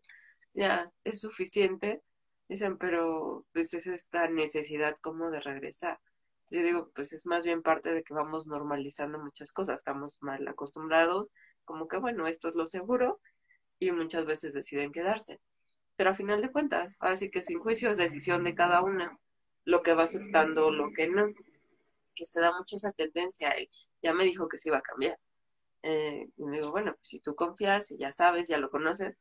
Ya 0.54 0.92
es 1.04 1.20
suficiente. 1.22 2.02
Dicen, 2.48 2.78
pero 2.78 3.46
pues 3.54 3.74
es 3.74 3.88
esta 3.88 4.30
necesidad 4.30 4.96
como 5.02 5.30
de 5.30 5.42
regresar. 5.42 6.00
Yo 6.50 6.62
digo, 6.64 6.92
pues 6.96 7.12
es 7.12 7.26
más 7.26 7.44
bien 7.44 7.62
parte 7.62 7.94
de 7.94 8.04
que 8.04 8.14
vamos 8.14 8.48
normalizando 8.48 9.20
muchas 9.20 9.52
cosas, 9.52 9.80
estamos 9.80 10.20
mal 10.22 10.48
acostumbrados, 10.48 11.30
como 11.66 11.90
que 11.90 11.98
bueno, 11.98 12.28
esto 12.28 12.48
es 12.48 12.56
lo 12.56 12.66
seguro 12.68 13.20
y 13.80 13.92
muchas 13.92 14.26
veces 14.26 14.54
deciden 14.54 14.94
quedarse. 14.94 15.42
Pero 15.98 16.12
a 16.12 16.14
final 16.14 16.42
de 16.42 16.52
cuentas, 16.52 16.96
así 17.02 17.30
que 17.30 17.42
sin 17.42 17.60
juicio 17.60 17.92
es 17.92 17.98
decisión 17.98 18.46
de 18.46 18.56
cada 18.56 18.82
una 18.82 19.20
lo 19.68 19.84
que 19.84 19.94
va 19.94 20.04
aceptando, 20.04 20.72
lo 20.72 20.94
que 20.94 21.10
no, 21.10 21.28
que 22.16 22.26
se 22.26 22.40
da 22.40 22.58
mucho 22.58 22.78
esa 22.78 22.92
tendencia. 22.92 23.50
Él 23.50 23.70
ya 24.02 24.14
me 24.14 24.24
dijo 24.24 24.48
que 24.48 24.58
se 24.58 24.70
iba 24.70 24.78
a 24.78 24.82
cambiar. 24.82 25.20
Eh, 25.84 26.30
y 26.38 26.46
me 26.46 26.58
digo, 26.58 26.72
bueno, 26.72 26.94
pues 26.94 27.10
si 27.10 27.20
tú 27.20 27.36
confías 27.36 27.92
y 27.92 27.98
ya 27.98 28.14
sabes, 28.14 28.48
ya 28.48 28.60
lo 28.60 28.70
conoces. 28.70 29.16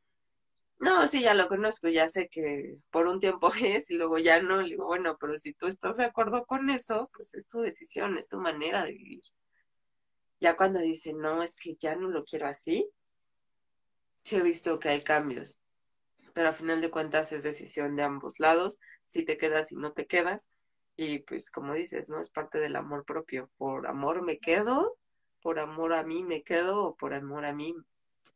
No, 0.79 1.05
sí, 1.07 1.21
ya 1.21 1.33
lo 1.33 1.49
conozco, 1.49 1.89
ya 1.89 2.07
sé 2.07 2.29
que 2.29 2.77
por 2.91 3.07
un 3.07 3.19
tiempo 3.19 3.51
es 3.61 3.91
y 3.91 3.95
luego 3.95 4.19
ya 4.19 4.41
no. 4.41 4.61
Le 4.61 4.69
digo, 4.69 4.85
bueno, 4.85 5.17
pero 5.19 5.35
si 5.37 5.53
tú 5.53 5.67
estás 5.67 5.97
de 5.97 6.05
acuerdo 6.05 6.45
con 6.45 6.69
eso, 6.69 7.09
pues 7.13 7.35
es 7.35 7.49
tu 7.49 7.59
decisión, 7.61 8.17
es 8.17 8.29
tu 8.29 8.39
manera 8.39 8.83
de 8.85 8.93
vivir. 8.93 9.23
Ya 10.39 10.55
cuando 10.55 10.79
dice, 10.79 11.13
no, 11.13 11.43
es 11.43 11.57
que 11.57 11.75
ya 11.75 11.95
no 11.97 12.09
lo 12.09 12.23
quiero 12.23 12.47
así, 12.47 12.89
sí 14.15 14.37
he 14.37 14.41
visto 14.41 14.79
que 14.79 14.89
hay 14.89 15.01
cambios 15.01 15.61
pero 16.37 16.49
a 16.49 16.53
final 16.53 16.81
de 16.81 16.91
cuentas 16.91 17.31
es 17.31 17.41
decisión 17.41 17.95
de 17.95 18.03
ambos 18.03 18.39
lados, 18.39 18.77
si 19.07 19.25
te 19.25 19.37
quedas 19.37 19.71
y 19.71 19.75
no 19.77 19.93
te 19.93 20.05
quedas, 20.05 20.51
y 20.95 21.19
pues 21.19 21.49
como 21.49 21.73
dices, 21.73 22.09
¿no? 22.09 22.19
Es 22.19 22.29
parte 22.29 22.59
del 22.59 22.75
amor 22.75 23.05
propio, 23.05 23.49
por 23.57 23.87
amor 23.87 24.21
me 24.21 24.37
quedo, 24.37 24.97
por 25.41 25.59
amor 25.59 25.93
a 25.93 26.03
mí 26.03 26.23
me 26.23 26.43
quedo, 26.43 26.83
o 26.83 26.95
por 26.95 27.13
amor 27.13 27.45
a 27.45 27.53
mí 27.53 27.75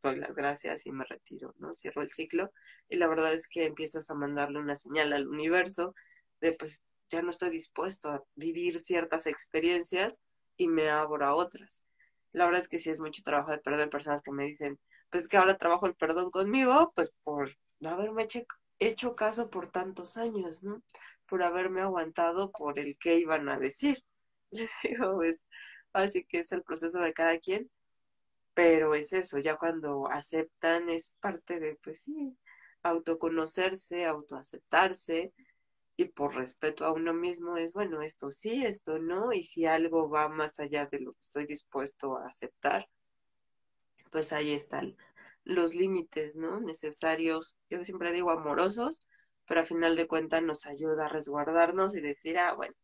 doy 0.02 0.16
las 0.16 0.36
gracias 0.36 0.86
y 0.88 0.92
me 0.92 1.06
retiro, 1.06 1.54
¿no? 1.60 1.76
Cierro 1.76 2.02
el 2.02 2.10
ciclo, 2.10 2.52
y 2.90 2.98
la 2.98 3.08
verdad 3.08 3.34
es 3.34 3.48
que 3.48 3.66
empiezas 3.66 4.10
a 4.10 4.16
mandarle 4.16 4.60
una 4.60 4.76
señal 4.76 5.14
al 5.14 5.28
universo 5.28 5.94
de 6.40 6.54
pues 6.54 6.84
ya 7.10 7.22
no 7.22 7.30
estoy 7.30 7.50
dispuesto 7.50 8.10
a 8.10 8.24
vivir 8.36 8.80
ciertas 8.80 9.28
experiencias 9.28 10.20
y 10.58 10.68
me 10.68 10.90
abro 10.90 11.26
a 11.26 11.36
otras. 11.36 11.86
La 12.32 12.46
verdad 12.46 12.62
es 12.62 12.70
que 12.70 12.80
sí 12.80 12.90
es 12.90 13.02
mucho 13.02 13.22
trabajo 13.24 13.52
de 13.52 13.58
perder 13.60 13.90
personas 13.90 14.22
que 14.22 14.32
me 14.32 14.46
dicen, 14.46 14.80
pues 15.10 15.28
que 15.28 15.38
ahora 15.38 15.58
trabajo 15.58 15.88
el 15.88 15.96
perdón 15.96 16.32
conmigo, 16.32 16.92
pues 16.96 17.14
por 17.24 17.52
no 17.80 17.90
haberme 17.90 18.28
hecho 18.82 19.16
caso 19.16 19.50
por 19.50 19.70
tantos 19.70 20.18
años, 20.18 20.64
¿no? 20.64 20.84
Por 21.28 21.44
haberme 21.44 21.82
aguantado 21.82 22.52
por 22.52 22.80
el 22.80 22.98
que 22.98 23.18
iban 23.18 23.48
a 23.50 23.60
decir. 23.60 24.04
Les 24.52 24.72
digo, 24.84 25.16
pues, 25.16 25.46
así 25.94 26.26
que 26.26 26.40
es 26.40 26.52
el 26.52 26.64
proceso 26.64 27.00
de 27.00 27.14
cada 27.14 27.40
quien, 27.40 27.70
pero 28.54 28.96
es 28.96 29.14
eso, 29.14 29.38
ya 29.40 29.58
cuando 29.58 30.08
aceptan 30.10 30.90
es 30.90 31.16
parte 31.22 31.60
de, 31.60 31.78
pues 31.84 32.02
sí, 32.02 32.38
autoconocerse, 32.84 34.06
autoaceptarse 34.06 35.34
y 35.98 36.06
por 36.06 36.36
respeto 36.36 36.86
a 36.86 36.92
uno 36.92 37.14
mismo 37.14 37.58
es, 37.58 37.74
bueno, 37.74 38.02
esto 38.02 38.32
sí, 38.32 38.66
esto 38.66 39.00
no, 39.00 39.32
y 39.32 39.44
si 39.44 39.66
algo 39.66 40.10
va 40.10 40.28
más 40.30 40.60
allá 40.60 40.86
de 40.88 41.00
lo 41.00 41.12
que 41.14 41.22
estoy 41.22 41.46
dispuesto 41.46 42.18
a 42.18 42.26
aceptar, 42.26 42.90
pues 44.12 44.34
ahí 44.34 44.52
está 44.54 44.80
el, 44.80 44.98
los 45.44 45.76
límites, 45.76 46.36
¿no? 46.36 46.60
Necesarios, 46.60 47.56
yo 47.70 47.84
siempre 47.84 48.12
digo 48.12 48.32
amorosos, 48.32 49.08
pero 49.48 49.62
a 49.62 49.66
final 49.66 49.96
de 49.96 50.08
cuentas 50.08 50.44
nos 50.44 50.66
ayuda 50.66 51.06
a 51.06 51.10
resguardarnos 51.10 51.96
y 51.96 52.02
decir, 52.02 52.38
ah, 52.38 52.54
bueno, 52.54 52.76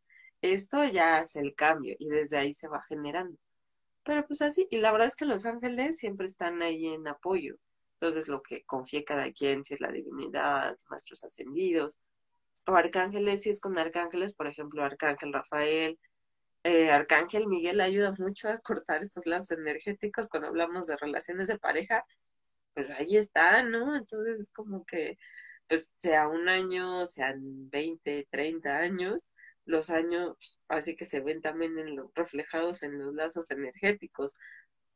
esto 0.42 0.84
ya 0.86 1.18
hace 1.18 1.40
el 1.40 1.56
cambio 1.56 1.96
y 2.00 2.10
desde 2.10 2.38
ahí 2.38 2.54
se 2.54 2.68
va 2.68 2.82
generando. 2.88 3.38
Pero 4.04 4.26
pues 4.28 4.42
así, 4.42 4.68
y 4.72 4.80
la 4.80 4.92
verdad 4.92 5.08
es 5.08 5.16
que 5.16 5.26
los 5.26 5.46
ángeles 5.46 5.98
siempre 5.98 6.28
están 6.28 6.62
ahí 6.62 6.88
en 6.88 7.08
apoyo. 7.08 7.56
Entonces 8.00 8.28
lo 8.28 8.42
que 8.42 8.64
confía 8.66 9.04
cada 9.04 9.32
quien, 9.32 9.64
si 9.66 9.74
es 9.74 9.82
la 9.82 9.92
divinidad, 9.92 10.78
maestros 10.90 11.24
ascendidos, 11.24 12.00
o 12.68 12.76
arcángeles, 12.76 13.44
si 13.44 13.50
es 13.50 13.60
con 13.60 13.78
arcángeles, 13.78 14.34
por 14.36 14.48
ejemplo, 14.48 14.84
arcángel 14.84 15.34
Rafael, 15.34 16.00
eh, 16.64 16.92
arcángel 16.92 17.48
Miguel 17.48 17.82
ayuda 17.82 18.14
mucho 18.18 18.50
a 18.50 18.60
cortar 18.60 19.02
estos 19.02 19.26
lazos 19.26 19.58
energéticos 19.58 20.28
cuando 20.28 20.50
hablamos 20.50 20.88
de 20.88 20.98
relaciones 20.98 21.48
de 21.48 21.58
pareja 21.60 22.04
pues 22.78 22.92
ahí 22.92 23.18
está, 23.18 23.64
¿no? 23.64 23.96
Entonces 23.98 24.40
es 24.40 24.52
como 24.52 24.86
que, 24.86 25.18
pues 25.68 25.94
sea 25.98 26.28
un 26.28 26.48
año, 26.48 27.08
sean 27.08 27.72
20, 27.72 28.28
30 28.30 28.78
años, 28.78 29.32
los 29.66 29.90
años 29.90 30.38
así 30.68 30.96
que 30.96 31.06
se 31.06 31.22
ven 31.22 31.42
también 31.42 31.80
en 31.80 31.96
lo, 31.96 32.12
reflejados 32.14 32.84
en 32.84 33.00
los 33.00 33.16
lazos 33.16 33.50
energéticos. 33.50 34.38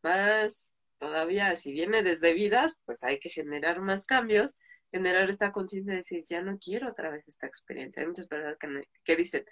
Más 0.03 0.71
todavía, 0.99 1.55
si 1.55 1.73
viene 1.73 2.03
desde 2.03 2.35
vidas, 2.35 2.79
pues 2.85 3.03
hay 3.03 3.17
que 3.17 3.29
generar 3.31 3.81
más 3.81 4.05
cambios, 4.05 4.57
generar 4.91 5.27
esta 5.31 5.51
conciencia 5.51 5.93
de 5.93 5.97
decir, 5.97 6.21
ya 6.29 6.43
no 6.43 6.59
quiero 6.59 6.89
otra 6.89 7.09
vez 7.09 7.27
esta 7.27 7.47
experiencia. 7.47 8.01
Hay 8.03 8.09
muchas 8.09 8.27
personas 8.27 8.57
que, 8.59 8.67
que 9.03 9.15
dicen, 9.15 9.43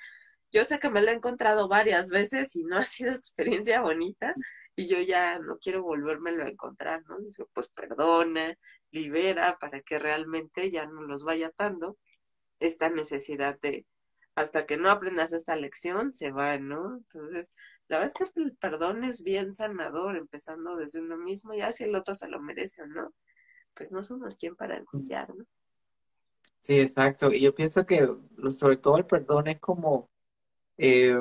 yo 0.51 0.63
sé 0.65 0.79
que 0.79 0.91
me 0.91 1.01
lo 1.01 1.09
he 1.09 1.15
encontrado 1.15 1.67
varias 1.67 2.09
veces 2.09 2.55
y 2.55 2.63
no 2.63 2.77
ha 2.77 2.83
sido 2.85 3.11
experiencia 3.15 3.81
bonita, 3.81 4.35
y 4.75 4.87
yo 4.87 5.01
ya 5.01 5.39
no 5.39 5.57
quiero 5.57 5.83
volvérmelo 5.83 6.45
a 6.45 6.49
encontrar, 6.49 7.03
¿no? 7.07 7.19
Digo, 7.19 7.49
pues 7.53 7.69
perdona, 7.69 8.57
libera 8.91 9.57
para 9.59 9.81
que 9.81 9.99
realmente 9.99 10.69
ya 10.69 10.85
no 10.85 11.01
los 11.01 11.23
vaya 11.23 11.47
atando 11.47 11.97
esta 12.59 12.89
necesidad 12.89 13.59
de 13.61 13.85
hasta 14.35 14.65
que 14.65 14.77
no 14.77 14.89
aprendas 14.89 15.33
esta 15.33 15.55
lección 15.57 16.13
se 16.13 16.31
va, 16.31 16.57
¿no? 16.57 16.97
Entonces, 16.97 17.53
la 17.89 17.99
verdad 17.99 18.13
es 18.15 18.31
que 18.33 18.41
el 18.41 18.55
perdón 18.55 19.03
es 19.03 19.21
bien 19.21 19.53
sanador, 19.53 20.15
empezando 20.15 20.77
desde 20.77 21.01
uno 21.01 21.17
mismo, 21.17 21.53
ya 21.53 21.73
si 21.73 21.83
el 21.83 21.95
otro 21.95 22.15
se 22.15 22.29
lo 22.29 22.39
merece 22.39 22.83
o 22.83 22.87
no, 22.87 23.13
pues 23.73 23.91
no 23.91 24.01
somos 24.01 24.37
quien 24.37 24.55
para 24.55 24.77
enjuiciar, 24.77 25.35
¿no? 25.35 25.43
Sí, 26.61 26.79
exacto. 26.79 27.33
Y 27.33 27.41
yo 27.41 27.53
pienso 27.53 27.85
que 27.85 28.07
sobre 28.49 28.77
todo 28.77 28.97
el 28.97 29.05
perdón 29.05 29.47
es 29.47 29.59
como 29.59 30.09
eh, 30.77 31.19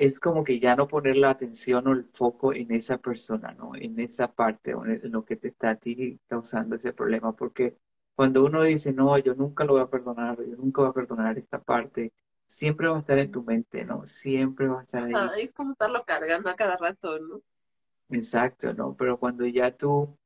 es 0.00 0.18
como 0.18 0.44
que 0.44 0.58
ya 0.58 0.74
no 0.76 0.88
poner 0.88 1.16
la 1.16 1.28
atención 1.28 1.86
o 1.86 1.92
el 1.92 2.04
foco 2.06 2.54
en 2.54 2.72
esa 2.72 2.96
persona, 2.96 3.52
¿no? 3.52 3.76
En 3.76 4.00
esa 4.00 4.32
parte 4.32 4.72
o 4.74 4.86
en 4.86 5.12
lo 5.12 5.26
que 5.26 5.36
te 5.36 5.48
está 5.48 5.70
a 5.70 5.76
ti 5.76 6.18
causando 6.26 6.76
ese 6.76 6.94
problema, 6.94 7.36
porque 7.36 7.76
cuando 8.14 8.42
uno 8.42 8.62
dice, 8.62 8.94
no, 8.94 9.18
yo 9.18 9.34
nunca 9.34 9.62
lo 9.64 9.74
voy 9.74 9.82
a 9.82 9.90
perdonar, 9.90 10.38
yo 10.38 10.56
nunca 10.56 10.80
voy 10.80 10.90
a 10.90 10.94
perdonar 10.94 11.36
esta 11.36 11.62
parte, 11.62 12.14
siempre 12.46 12.88
va 12.88 12.96
a 12.96 13.00
estar 13.00 13.18
en 13.18 13.30
tu 13.30 13.42
mente, 13.42 13.84
¿no? 13.84 14.06
Siempre 14.06 14.68
va 14.68 14.78
a 14.78 14.82
estar 14.82 15.04
ahí. 15.04 15.42
es 15.42 15.52
como 15.52 15.72
estarlo 15.72 16.02
cargando 16.06 16.48
a 16.48 16.56
cada 16.56 16.78
rato, 16.78 17.18
¿no? 17.18 17.42
Exacto, 18.08 18.72
¿no? 18.72 18.96
Pero 18.96 19.18
cuando 19.18 19.44
ya 19.44 19.70
tú 19.76 20.16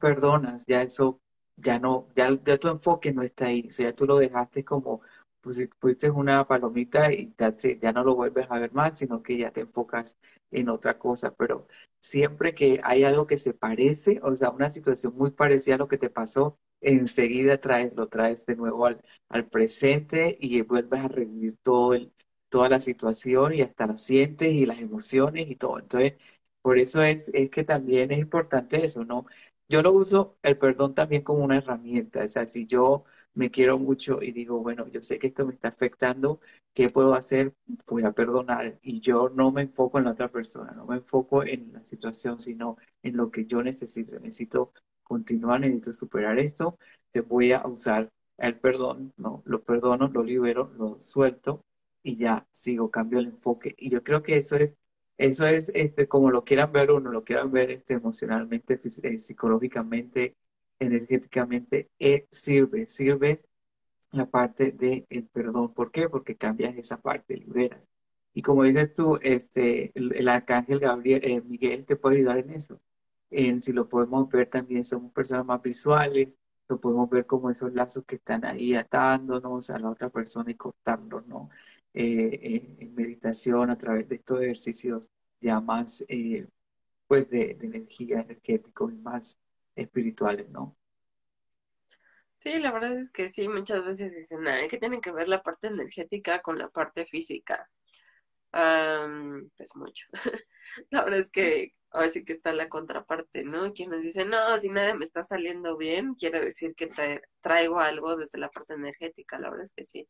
perdonas, 0.00 0.64
ya 0.64 0.80
eso, 0.80 1.20
ya 1.56 1.78
no, 1.78 2.08
ya, 2.16 2.30
ya 2.42 2.56
tu 2.56 2.68
enfoque 2.68 3.12
no 3.12 3.20
está 3.20 3.46
ahí, 3.48 3.66
o 3.68 3.70
sea, 3.70 3.90
ya 3.90 3.94
tú 3.94 4.06
lo 4.06 4.16
dejaste 4.16 4.64
como 4.64 5.02
pusiste 5.44 6.10
una 6.10 6.46
palomita 6.46 7.12
y 7.12 7.34
ya 7.80 7.92
no 7.92 8.04
lo 8.04 8.14
vuelves 8.16 8.46
a 8.50 8.58
ver 8.58 8.72
más, 8.72 8.98
sino 8.98 9.22
que 9.22 9.36
ya 9.38 9.50
te 9.52 9.60
enfocas 9.62 10.16
en 10.50 10.68
otra 10.68 10.98
cosa. 10.98 11.34
Pero 11.34 11.66
siempre 12.00 12.54
que 12.54 12.80
hay 12.84 13.04
algo 13.04 13.26
que 13.26 13.38
se 13.38 13.54
parece, 13.54 14.20
o 14.22 14.34
sea, 14.36 14.50
una 14.50 14.70
situación 14.70 15.14
muy 15.16 15.30
parecida 15.30 15.76
a 15.76 15.78
lo 15.78 15.88
que 15.88 15.98
te 15.98 16.10
pasó, 16.10 16.58
enseguida 16.80 17.58
traes, 17.60 17.94
lo 17.94 18.08
traes 18.08 18.46
de 18.46 18.56
nuevo 18.56 18.86
al, 18.86 19.00
al 19.28 19.46
presente 19.48 20.36
y 20.40 20.60
vuelves 20.62 21.00
a 21.00 21.08
revivir 21.08 21.56
todo 21.62 21.94
el, 21.94 22.12
toda 22.48 22.68
la 22.68 22.80
situación 22.80 23.54
y 23.54 23.62
hasta 23.62 23.86
lo 23.86 23.96
sientes 23.96 24.52
y 24.52 24.66
las 24.66 24.78
emociones 24.80 25.50
y 25.50 25.56
todo. 25.56 25.78
Entonces, 25.78 26.14
por 26.62 26.78
eso 26.78 27.02
es, 27.02 27.30
es 27.34 27.50
que 27.50 27.64
también 27.64 28.10
es 28.12 28.18
importante 28.18 28.84
eso, 28.84 29.04
¿no? 29.04 29.26
Yo 29.68 29.82
lo 29.82 29.92
uso 29.92 30.38
el 30.42 30.58
perdón 30.58 30.94
también 30.94 31.22
como 31.22 31.44
una 31.44 31.56
herramienta. 31.56 32.22
O 32.24 32.28
sea, 32.28 32.46
si 32.46 32.66
yo 32.66 33.04
me 33.34 33.50
quiero 33.50 33.78
mucho 33.78 34.22
y 34.22 34.32
digo, 34.32 34.60
bueno, 34.60 34.86
yo 34.88 35.02
sé 35.02 35.18
que 35.18 35.28
esto 35.28 35.46
me 35.46 35.54
está 35.54 35.68
afectando, 35.68 36.40
¿qué 36.72 36.88
puedo 36.88 37.14
hacer? 37.14 37.54
Voy 37.86 38.04
a 38.04 38.12
perdonar 38.12 38.78
y 38.82 39.00
yo 39.00 39.28
no 39.28 39.50
me 39.52 39.62
enfoco 39.62 39.98
en 39.98 40.04
la 40.04 40.12
otra 40.12 40.30
persona, 40.30 40.72
no 40.72 40.86
me 40.86 40.96
enfoco 40.96 41.44
en 41.44 41.72
la 41.72 41.82
situación, 41.82 42.38
sino 42.38 42.76
en 43.02 43.16
lo 43.16 43.30
que 43.30 43.46
yo 43.46 43.62
necesito. 43.62 44.18
Necesito 44.20 44.72
continuar, 45.02 45.60
necesito 45.60 45.92
superar 45.92 46.38
esto, 46.38 46.78
te 47.12 47.20
voy 47.20 47.52
a 47.52 47.66
usar 47.66 48.10
el 48.38 48.58
perdón, 48.58 49.12
no, 49.16 49.42
lo 49.46 49.62
perdono, 49.62 50.08
lo 50.08 50.22
libero, 50.24 50.72
lo 50.76 51.00
suelto 51.00 51.64
y 52.02 52.16
ya 52.16 52.46
sigo, 52.50 52.90
cambio 52.90 53.18
el 53.18 53.26
enfoque. 53.26 53.74
Y 53.78 53.90
yo 53.90 54.02
creo 54.02 54.22
que 54.22 54.36
eso 54.36 54.56
es, 54.56 54.74
eso 55.18 55.46
es 55.46 55.70
este, 55.74 56.08
como 56.08 56.30
lo 56.30 56.44
quieran 56.44 56.72
ver 56.72 56.90
uno, 56.90 57.10
lo 57.12 57.24
quieran 57.24 57.52
ver 57.52 57.70
este, 57.70 57.94
emocionalmente, 57.94 58.80
eh, 59.02 59.18
psicológicamente, 59.18 60.36
energéticamente 60.78 61.90
eh, 61.98 62.26
sirve, 62.30 62.86
sirve 62.86 63.42
la 64.12 64.26
parte 64.26 64.72
del 64.72 65.06
el 65.10 65.26
perdón. 65.28 65.74
¿Por 65.74 65.90
qué? 65.90 66.08
Porque 66.08 66.36
cambias 66.36 66.76
esa 66.76 67.00
parte, 67.00 67.36
liberas. 67.36 67.88
Y 68.32 68.42
como 68.42 68.64
dices 68.64 68.94
tú, 68.94 69.18
este, 69.22 69.92
el, 69.94 70.28
arcángel 70.28 70.80
Gabriel, 70.80 71.20
eh, 71.24 71.40
Miguel 71.42 71.84
te 71.86 71.96
puede 71.96 72.18
ayudar 72.18 72.38
en 72.38 72.50
eso. 72.50 72.80
En, 73.30 73.62
si 73.62 73.72
lo 73.72 73.88
podemos 73.88 74.28
ver 74.30 74.48
también, 74.50 74.84
somos 74.84 75.12
personas 75.12 75.46
más 75.46 75.62
visuales, 75.62 76.38
lo 76.68 76.80
podemos 76.80 77.10
ver 77.10 77.26
como 77.26 77.50
esos 77.50 77.72
lazos 77.74 78.04
que 78.06 78.16
están 78.16 78.44
ahí 78.44 78.74
atándonos 78.74 79.70
a 79.70 79.78
la 79.78 79.90
otra 79.90 80.10
persona 80.10 80.50
y 80.50 80.54
cortándonos, 80.54 81.26
¿no? 81.26 81.50
Eh, 81.94 82.76
en 82.80 82.94
meditación 82.94 83.70
a 83.70 83.78
través 83.78 84.08
de 84.08 84.16
estos 84.16 84.42
ejercicios 84.42 85.10
ya 85.40 85.60
más, 85.60 86.04
pues, 87.06 87.30
de, 87.30 87.54
de 87.54 87.66
energía, 87.66 88.20
energéticos 88.22 88.92
y 88.92 88.96
más 88.96 89.38
espirituales, 89.76 90.48
¿no? 90.50 90.76
Sí, 92.36 92.58
la 92.58 92.72
verdad 92.72 92.98
es 92.98 93.10
que 93.10 93.28
sí, 93.28 93.48
muchas 93.48 93.84
veces 93.84 94.14
dicen, 94.14 94.46
ah, 94.48 94.66
que 94.68 94.78
tienen 94.78 95.00
que 95.00 95.12
ver 95.12 95.28
la 95.28 95.42
parte 95.42 95.68
energética 95.68 96.42
con 96.42 96.58
la 96.58 96.68
parte 96.68 97.06
física. 97.06 97.70
pues 99.56 99.74
mucho. 99.76 100.06
la 100.90 101.04
verdad 101.04 101.20
es 101.20 101.30
que 101.30 101.74
ahora 101.90 102.08
sí 102.08 102.24
que 102.24 102.32
está 102.32 102.52
la 102.52 102.68
contraparte, 102.68 103.44
¿no? 103.44 103.72
Quienes 103.72 104.02
dicen, 104.02 104.30
no, 104.30 104.58
si 104.58 104.68
nada 104.70 104.94
me 104.94 105.04
está 105.04 105.22
saliendo 105.22 105.76
bien, 105.76 106.14
quiere 106.14 106.40
decir 106.40 106.74
que 106.74 106.88
traigo 107.40 107.80
algo 107.80 108.16
desde 108.16 108.38
la 108.38 108.50
parte 108.50 108.74
energética. 108.74 109.38
La 109.38 109.50
verdad 109.50 109.64
es 109.64 109.72
que 109.72 109.84
sí. 109.84 110.08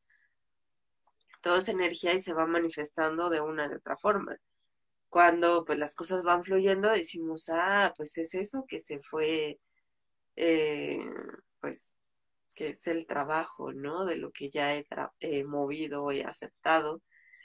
Todo 1.41 1.59
es 1.59 1.69
energía 1.69 2.15
y 2.15 2.21
se 2.21 2.35
va 2.35 2.47
manifestando 2.47 3.31
de 3.31 3.41
una 3.41 3.69
de 3.69 3.77
otra 3.77 3.97
forma. 3.97 4.37
Cuando 5.15 5.65
pues 5.65 5.79
las 5.79 5.95
cosas 5.95 6.25
van 6.25 6.43
fluyendo, 6.43 6.91
decimos, 6.91 7.49
ah, 7.49 7.93
pues 7.97 8.19
es 8.19 8.35
eso 8.35 8.65
que 8.67 8.81
se 8.81 8.99
fue, 8.99 9.61
eh, 10.35 10.99
pues 11.61 11.95
que 12.53 12.71
es 12.71 12.85
el 12.89 13.07
trabajo, 13.07 13.73
¿no? 13.73 14.07
De 14.07 14.17
lo 14.17 14.33
que 14.33 14.51
ya 14.51 14.75
he, 14.75 15.45
movido 15.45 16.11
y 16.11 16.23
aceptado. 16.23 17.01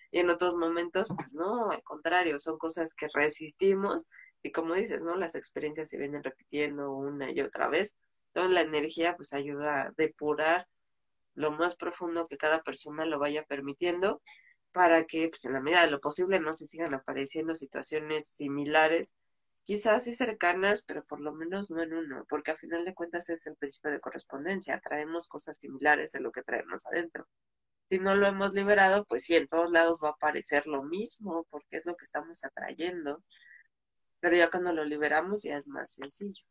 Y 0.09 0.17
en 0.17 0.31
otros 0.31 0.55
momentos, 0.55 1.09
pues 1.15 1.35
no, 1.35 1.69
al 1.69 1.83
contrario, 1.83 2.39
son 2.39 2.57
cosas 2.57 2.95
que 2.95 3.07
resistimos 3.13 4.09
y 4.41 4.51
como 4.51 4.73
dices, 4.73 5.03
¿no? 5.03 5.15
Las 5.15 5.35
experiencias 5.35 5.89
se 5.89 5.99
vienen 5.99 6.23
repitiendo 6.23 6.91
una 6.91 7.31
y 7.31 7.39
otra 7.41 7.69
vez. 7.69 7.99
Entonces 8.33 8.51
la 8.51 8.61
energía 8.61 9.15
pues 9.15 9.31
ayuda 9.31 9.83
a 9.83 9.91
depurar 9.95 10.67
lo 11.35 11.51
más 11.51 11.75
profundo 11.75 12.25
que 12.25 12.37
cada 12.37 12.63
persona 12.63 13.05
lo 13.05 13.19
vaya 13.19 13.43
permitiendo 13.43 14.23
para 14.71 15.05
que 15.05 15.29
pues 15.29 15.45
en 15.45 15.53
la 15.53 15.61
medida 15.61 15.81
de 15.81 15.91
lo 15.91 15.99
posible 15.99 16.39
no 16.39 16.53
se 16.53 16.67
sigan 16.67 16.93
apareciendo 16.93 17.55
situaciones 17.55 18.27
similares 18.27 19.15
quizás 19.69 20.03
sí 20.03 20.15
cercanas, 20.15 20.81
pero 20.81 21.03
por 21.03 21.21
lo 21.21 21.31
menos 21.31 21.69
no 21.69 21.83
en 21.83 21.93
uno, 21.93 22.25
porque 22.27 22.49
a 22.49 22.55
final 22.55 22.85
de 22.85 22.95
cuentas 22.95 23.29
es 23.29 23.45
el 23.45 23.55
principio 23.55 23.91
de 23.91 23.99
correspondencia, 23.99 24.81
traemos 24.83 25.27
cosas 25.27 25.57
similares 25.57 26.11
de 26.11 26.21
lo 26.21 26.31
que 26.31 26.41
traemos 26.41 26.87
adentro. 26.87 27.27
Si 27.87 27.99
no 27.99 28.15
lo 28.15 28.25
hemos 28.25 28.55
liberado, 28.55 29.05
pues 29.05 29.25
sí, 29.25 29.35
en 29.35 29.47
todos 29.47 29.71
lados 29.71 29.99
va 30.03 30.09
a 30.09 30.13
aparecer 30.13 30.65
lo 30.65 30.81
mismo, 30.81 31.45
porque 31.51 31.77
es 31.77 31.85
lo 31.85 31.95
que 31.95 32.05
estamos 32.05 32.43
atrayendo, 32.43 33.23
pero 34.19 34.35
ya 34.35 34.49
cuando 34.49 34.73
lo 34.73 34.83
liberamos 34.85 35.43
ya 35.43 35.57
es 35.57 35.67
más 35.67 35.93
sencillo. 35.93 36.43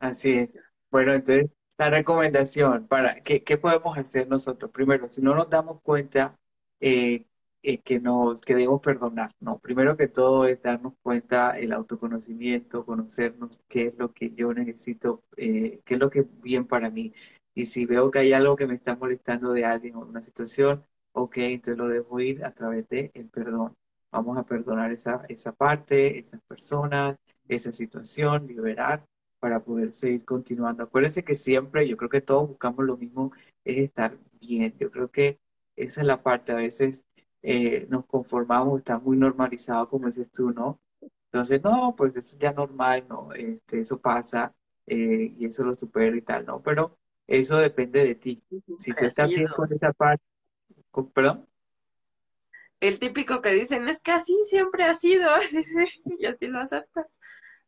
Así 0.00 0.32
es. 0.32 0.50
Bueno, 0.90 1.12
entonces, 1.12 1.52
la 1.78 1.88
recomendación 1.88 2.88
para, 2.88 3.22
¿qué, 3.22 3.44
qué 3.44 3.58
podemos 3.58 3.96
hacer 3.96 4.26
nosotros? 4.26 4.72
Primero, 4.72 5.08
si 5.08 5.22
no 5.22 5.36
nos 5.36 5.48
damos 5.48 5.80
cuenta 5.82 6.36
eh, 6.80 7.26
eh, 7.62 7.80
que 7.82 7.98
nos 8.00 8.42
que 8.42 8.54
debemos 8.54 8.80
perdonar, 8.82 9.34
¿no? 9.40 9.58
Primero 9.58 9.96
que 9.96 10.06
todo 10.08 10.46
es 10.46 10.60
darnos 10.62 10.94
cuenta 11.02 11.58
el 11.58 11.72
autoconocimiento, 11.72 12.84
conocernos 12.84 13.60
qué 13.68 13.86
es 13.86 13.98
lo 13.98 14.12
que 14.12 14.32
yo 14.34 14.52
necesito, 14.52 15.22
eh, 15.36 15.80
qué 15.84 15.94
es 15.94 16.00
lo 16.00 16.10
que 16.10 16.20
es 16.20 16.40
bien 16.42 16.66
para 16.66 16.90
mí. 16.90 17.14
Y 17.54 17.66
si 17.66 17.86
veo 17.86 18.10
que 18.10 18.18
hay 18.18 18.32
algo 18.34 18.56
que 18.56 18.66
me 18.66 18.74
está 18.74 18.96
molestando 18.96 19.52
de 19.52 19.64
alguien 19.64 19.94
o 19.96 20.00
una 20.00 20.22
situación, 20.22 20.84
ok, 21.12 21.38
entonces 21.38 21.78
lo 21.78 21.88
dejo 21.88 22.20
ir 22.20 22.44
a 22.44 22.52
través 22.52 22.88
del 22.88 23.10
el 23.14 23.28
perdón. 23.30 23.74
Vamos 24.12 24.36
a 24.38 24.44
perdonar 24.44 24.92
esa, 24.92 25.24
esa 25.28 25.52
parte, 25.52 26.18
esas 26.18 26.40
personas, 26.42 27.16
esa 27.48 27.72
situación, 27.72 28.46
liberar 28.46 29.04
para 29.40 29.60
poder 29.64 29.92
seguir 29.92 30.24
continuando. 30.24 30.82
Acuérdense 30.82 31.24
que 31.24 31.34
siempre, 31.34 31.88
yo 31.88 31.96
creo 31.96 32.10
que 32.10 32.20
todos 32.20 32.48
buscamos 32.48 32.84
lo 32.84 32.96
mismo, 32.96 33.32
es 33.64 33.78
estar 33.78 34.18
bien. 34.40 34.74
Yo 34.78 34.90
creo 34.90 35.10
que 35.10 35.38
esa 35.76 36.00
es 36.00 36.06
la 36.06 36.22
parte, 36.22 36.52
a 36.52 36.56
veces 36.56 37.04
eh, 37.42 37.86
nos 37.90 38.06
conformamos, 38.06 38.78
está 38.78 38.98
muy 38.98 39.16
normalizado, 39.16 39.88
como 39.88 40.06
dices 40.06 40.30
tú, 40.30 40.50
¿no? 40.50 40.80
Entonces, 41.26 41.62
no, 41.62 41.94
pues 41.96 42.16
eso 42.16 42.36
ya 42.38 42.52
normal, 42.52 43.06
¿no? 43.08 43.32
Este, 43.32 43.80
eso 43.80 44.00
pasa 44.00 44.54
eh, 44.86 45.34
y 45.36 45.46
eso 45.46 45.64
lo 45.64 45.74
supera 45.74 46.16
y 46.16 46.22
tal, 46.22 46.46
¿no? 46.46 46.62
Pero 46.62 46.96
eso 47.26 47.56
depende 47.56 48.04
de 48.04 48.14
ti. 48.14 48.42
Si 48.78 48.92
tú 48.92 49.04
estás 49.04 49.30
bien 49.30 49.48
con 49.48 49.72
esa 49.72 49.92
parte, 49.92 50.24
¿perdón? 51.12 51.48
El 52.80 52.98
típico 52.98 53.40
que 53.42 53.50
dicen, 53.50 53.88
es 53.88 54.00
que 54.00 54.12
así 54.12 54.36
siempre 54.44 54.84
ha 54.84 54.94
sido, 54.94 55.28
y 56.18 56.26
así 56.26 56.46
lo 56.46 56.60
aceptas. 56.60 57.18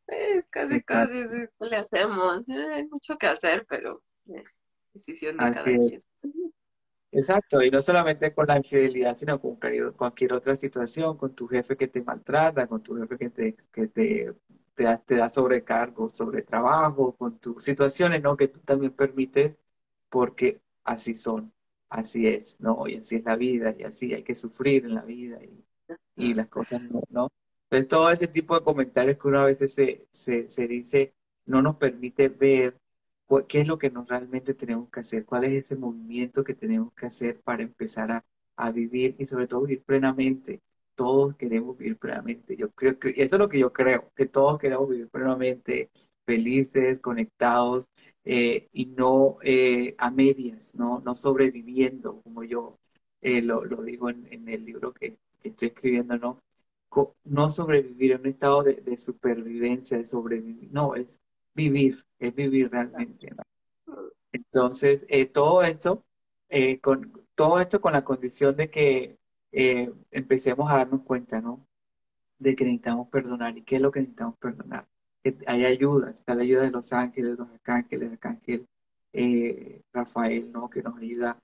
Es 0.06 0.48
casi, 0.48 0.82
casi, 0.82 1.24
le 1.58 1.76
hacemos. 1.76 2.48
Eh, 2.48 2.74
hay 2.74 2.86
mucho 2.86 3.16
que 3.18 3.26
hacer, 3.26 3.66
pero 3.68 4.02
decisión 4.92 5.36
de 5.36 5.50
cada 5.50 5.64
quien. 5.64 6.00
Exacto, 7.18 7.62
y 7.62 7.70
no 7.70 7.80
solamente 7.80 8.34
con 8.34 8.46
la 8.46 8.58
infidelidad, 8.58 9.16
sino 9.16 9.40
con 9.40 9.56
cualquier 9.96 10.34
otra 10.34 10.54
situación, 10.54 11.16
con 11.16 11.34
tu 11.34 11.48
jefe 11.48 11.74
que 11.74 11.88
te 11.88 12.02
maltrata, 12.02 12.66
con 12.66 12.82
tu 12.82 12.94
jefe 12.96 13.16
que 13.16 13.30
te, 13.30 13.56
que 13.72 13.86
te, 13.88 14.34
te, 14.74 15.14
da, 15.14 15.28
sobrecargo, 15.30 16.10
sobre 16.10 16.42
trabajo, 16.42 17.16
con 17.16 17.38
tus 17.38 17.64
situaciones, 17.64 18.22
¿no? 18.22 18.36
Que 18.36 18.48
tú 18.48 18.60
también 18.60 18.92
permites 18.92 19.56
porque 20.10 20.60
así 20.84 21.14
son, 21.14 21.52
así 21.88 22.26
es, 22.28 22.60
¿no? 22.60 22.86
Y 22.86 22.96
así 22.96 23.16
es 23.16 23.24
la 23.24 23.36
vida, 23.36 23.74
y 23.78 23.84
así 23.84 24.12
hay 24.12 24.22
que 24.22 24.34
sufrir 24.34 24.84
en 24.84 24.94
la 24.94 25.02
vida, 25.02 25.38
y, 25.42 25.64
y 26.16 26.34
las 26.34 26.48
cosas 26.48 26.82
no, 26.82 27.02
¿no? 27.08 27.28
Entonces, 27.70 27.88
todo 27.88 28.10
ese 28.10 28.28
tipo 28.28 28.54
de 28.58 28.62
comentarios 28.64 29.16
que 29.18 29.28
uno 29.28 29.40
a 29.40 29.46
veces 29.46 29.72
se, 29.72 30.06
se, 30.12 30.48
se 30.48 30.68
dice 30.68 31.14
no 31.46 31.62
nos 31.62 31.76
permite 31.76 32.28
ver 32.28 32.76
qué 33.48 33.60
es 33.60 33.66
lo 33.66 33.78
que 33.78 33.90
nos 33.90 34.08
realmente 34.08 34.54
tenemos 34.54 34.90
que 34.90 35.00
hacer, 35.00 35.24
cuál 35.24 35.44
es 35.44 35.52
ese 35.52 35.76
movimiento 35.76 36.44
que 36.44 36.54
tenemos 36.54 36.92
que 36.94 37.06
hacer 37.06 37.40
para 37.42 37.62
empezar 37.62 38.12
a, 38.12 38.24
a 38.56 38.70
vivir 38.72 39.16
y 39.18 39.24
sobre 39.26 39.46
todo 39.46 39.62
vivir 39.62 39.82
plenamente. 39.84 40.60
Todos 40.94 41.36
queremos 41.36 41.76
vivir 41.76 41.98
plenamente. 41.98 42.56
Yo 42.56 42.70
creo 42.70 42.98
que 42.98 43.10
eso 43.10 43.36
es 43.36 43.40
lo 43.40 43.48
que 43.48 43.58
yo 43.58 43.72
creo, 43.72 44.10
que 44.16 44.26
todos 44.26 44.58
queremos 44.58 44.88
vivir 44.88 45.08
plenamente, 45.08 45.90
felices, 46.24 47.00
conectados 47.00 47.90
eh, 48.24 48.68
y 48.72 48.86
no 48.86 49.38
eh, 49.42 49.94
a 49.98 50.10
medias, 50.10 50.74
no, 50.74 51.00
no 51.04 51.14
sobreviviendo, 51.14 52.20
como 52.22 52.44
yo 52.44 52.78
eh, 53.20 53.42
lo, 53.42 53.64
lo, 53.64 53.82
digo 53.82 54.10
en, 54.10 54.26
en 54.30 54.48
el 54.48 54.64
libro 54.64 54.92
que, 54.92 55.18
que, 55.40 55.50
estoy 55.50 55.68
escribiendo, 55.68 56.18
¿no? 56.18 56.40
no 57.24 57.50
sobrevivir 57.50 58.12
en 58.12 58.20
un 58.20 58.26
estado 58.26 58.62
de, 58.62 58.74
de 58.76 58.98
supervivencia, 58.98 59.98
de 59.98 60.04
sobrevivir, 60.04 60.70
no, 60.72 60.94
es 60.94 61.20
vivir, 61.56 62.04
es 62.18 62.34
vivir 62.34 62.70
realmente. 62.70 63.34
Entonces, 64.32 65.04
eh, 65.08 65.26
todo 65.26 65.62
esto, 65.62 66.04
eh, 66.48 66.78
con 66.80 67.12
todo 67.34 67.60
esto 67.60 67.80
con 67.80 67.92
la 67.94 68.04
condición 68.04 68.56
de 68.56 68.70
que 68.70 69.18
eh, 69.52 69.92
empecemos 70.10 70.70
a 70.70 70.78
darnos 70.78 71.02
cuenta, 71.02 71.40
¿no? 71.40 71.66
De 72.38 72.54
que 72.54 72.64
necesitamos 72.64 73.08
perdonar. 73.08 73.56
¿Y 73.58 73.62
qué 73.62 73.76
es 73.76 73.82
lo 73.82 73.90
que 73.90 74.00
necesitamos 74.00 74.36
perdonar? 74.38 74.86
Que 75.22 75.36
hay 75.46 75.64
ayuda, 75.64 76.10
está 76.10 76.34
la 76.34 76.42
ayuda 76.42 76.62
de 76.62 76.70
los 76.70 76.92
ángeles, 76.92 77.38
los 77.38 77.48
arcángeles, 77.50 78.08
el 78.08 78.12
arcángel 78.12 78.66
Rafael, 79.92 80.52
¿no? 80.52 80.68
Que 80.70 80.82
nos 80.82 80.98
ayuda 80.98 81.38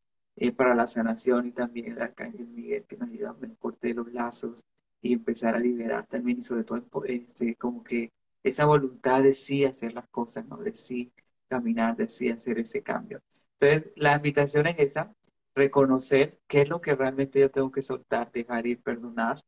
para 0.57 0.75
la 0.75 0.87
sanación 0.87 1.46
y 1.46 1.53
también 1.53 1.92
el 1.92 2.03
arcángel 2.03 2.46
Miguel, 2.48 2.85
que 2.85 2.96
nos 2.96 3.11
ayuda 3.11 3.31
a 3.31 3.55
corte 3.59 3.88
de 3.88 3.94
los 3.94 4.12
lazos 4.12 4.64
y 5.01 5.14
empezar 5.14 5.55
a 5.55 5.59
liberar 5.59 6.07
también 6.07 6.38
y 6.38 6.42
sobre 6.42 6.64
todo 6.64 6.83
este, 7.07 7.55
como 7.57 7.83
que 7.83 8.11
esa 8.43 8.67
voluntad 8.67 9.23
de 9.23 9.33
sí 9.35 9.65
hacer 9.65 9.95
las 9.95 10.09
cosas, 10.09 10.47
¿no? 10.47 10.57
De 10.59 10.75
sí 10.75 11.13
caminar, 11.49 11.97
de 11.97 12.09
sí 12.09 12.31
hacer 12.31 12.59
ese 12.59 12.83
cambio. 12.83 13.23
Entonces, 13.61 13.93
la 13.97 14.17
invitación 14.17 14.67
es 14.67 14.79
esa, 14.79 15.15
reconocer 15.55 16.39
qué 16.49 16.63
es 16.63 16.69
lo 16.69 16.81
que 16.81 16.95
realmente 16.95 17.41
yo 17.41 17.51
tengo 17.51 17.71
que 17.71 17.83
soltar, 17.83 18.33
dejar 18.33 18.67
ir, 18.67 18.83
perdonar, 18.83 19.43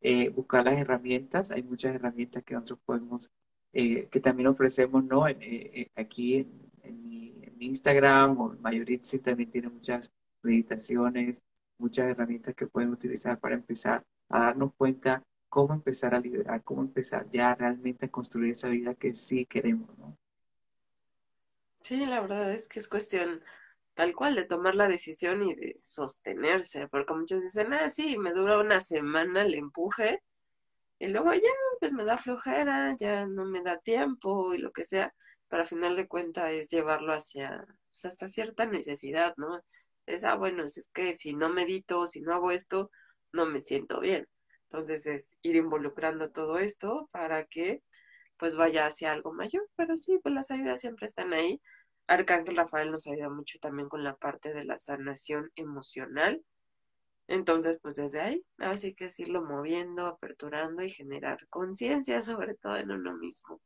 eh, 0.00 0.28
buscar 0.30 0.64
las 0.64 0.78
herramientas. 0.78 1.50
Hay 1.50 1.62
muchas 1.62 1.94
herramientas 1.94 2.44
que 2.44 2.54
nosotros 2.54 2.80
podemos, 2.84 3.30
eh, 3.72 4.08
que 4.10 4.20
también 4.20 4.48
ofrecemos, 4.48 5.04
¿no? 5.04 5.26
Eh, 5.28 5.90
aquí 5.96 6.36
en, 6.82 7.02
mi, 7.02 7.34
Instagram 7.60 8.40
o 8.40 8.56
Mayoritzi 8.60 9.18
también 9.18 9.50
tiene 9.50 9.68
muchas 9.68 10.12
meditaciones, 10.42 11.42
muchas 11.78 12.06
herramientas 12.08 12.54
que 12.54 12.66
pueden 12.68 12.90
utilizar 12.90 13.38
para 13.40 13.56
empezar 13.56 14.04
a 14.28 14.40
darnos 14.40 14.72
cuenta 14.76 15.24
cómo 15.48 15.74
empezar 15.74 16.14
a 16.14 16.20
liberar, 16.20 16.62
cómo 16.64 16.82
empezar 16.82 17.28
ya 17.30 17.54
realmente 17.54 18.06
a 18.06 18.10
construir 18.10 18.52
esa 18.52 18.68
vida 18.68 18.94
que 18.94 19.14
sí 19.14 19.46
queremos, 19.46 19.96
¿no? 19.98 20.16
Sí, 21.80 22.06
la 22.06 22.20
verdad 22.20 22.52
es 22.52 22.68
que 22.68 22.78
es 22.80 22.88
cuestión 22.88 23.42
tal 23.94 24.14
cual 24.14 24.36
de 24.36 24.44
tomar 24.44 24.74
la 24.76 24.88
decisión 24.88 25.42
y 25.44 25.54
de 25.54 25.78
sostenerse, 25.82 26.88
porque 26.88 27.14
muchos 27.14 27.42
dicen, 27.42 27.72
ah, 27.72 27.90
sí, 27.90 28.18
me 28.18 28.32
dura 28.32 28.60
una 28.60 28.80
semana 28.80 29.42
el 29.42 29.54
empuje, 29.54 30.22
y 30.98 31.08
luego 31.08 31.32
ya, 31.34 31.40
pues 31.80 31.92
me 31.92 32.04
da 32.04 32.16
flojera, 32.18 32.96
ya 32.96 33.26
no 33.26 33.44
me 33.46 33.62
da 33.62 33.78
tiempo 33.78 34.54
y 34.54 34.58
lo 34.58 34.72
que 34.72 34.84
sea, 34.84 35.14
pero 35.48 35.62
al 35.62 35.68
final 35.68 35.96
de 35.96 36.08
cuentas 36.08 36.50
es 36.52 36.70
llevarlo 36.70 37.12
hacia, 37.12 37.64
pues 37.90 38.04
hasta 38.04 38.28
cierta 38.28 38.66
necesidad, 38.66 39.34
¿no? 39.36 39.60
Es, 40.06 40.24
ah, 40.24 40.36
bueno, 40.36 40.64
es 40.64 40.88
que 40.92 41.14
si 41.14 41.34
no 41.34 41.50
medito, 41.50 42.06
si 42.06 42.20
no 42.22 42.34
hago 42.34 42.50
esto, 42.52 42.90
no 43.32 43.46
me 43.46 43.60
siento 43.60 44.00
bien. 44.00 44.26
Entonces 44.70 45.06
es 45.06 45.38
ir 45.42 45.56
involucrando 45.56 46.30
todo 46.30 46.58
esto 46.58 47.08
para 47.10 47.44
que 47.44 47.82
pues 48.36 48.54
vaya 48.56 48.86
hacia 48.86 49.12
algo 49.12 49.32
mayor. 49.32 49.68
Pero 49.76 49.96
sí, 49.96 50.18
pues 50.22 50.34
las 50.34 50.50
ayudas 50.50 50.80
siempre 50.80 51.06
están 51.06 51.32
ahí. 51.32 51.60
Arcángel 52.06 52.56
Rafael 52.56 52.90
nos 52.90 53.06
ayuda 53.06 53.30
mucho 53.30 53.58
también 53.60 53.88
con 53.88 54.04
la 54.04 54.14
parte 54.16 54.52
de 54.52 54.64
la 54.64 54.78
sanación 54.78 55.50
emocional. 55.56 56.42
Entonces, 57.28 57.78
pues 57.82 57.96
desde 57.96 58.20
ahí, 58.20 58.42
así 58.58 58.94
que 58.94 59.06
es 59.06 59.20
irlo 59.20 59.44
moviendo, 59.44 60.06
aperturando 60.06 60.82
y 60.82 60.90
generar 60.90 61.38
conciencia, 61.48 62.22
sobre 62.22 62.54
todo 62.54 62.76
en 62.76 62.90
uno 62.90 63.16
mismo. 63.16 63.60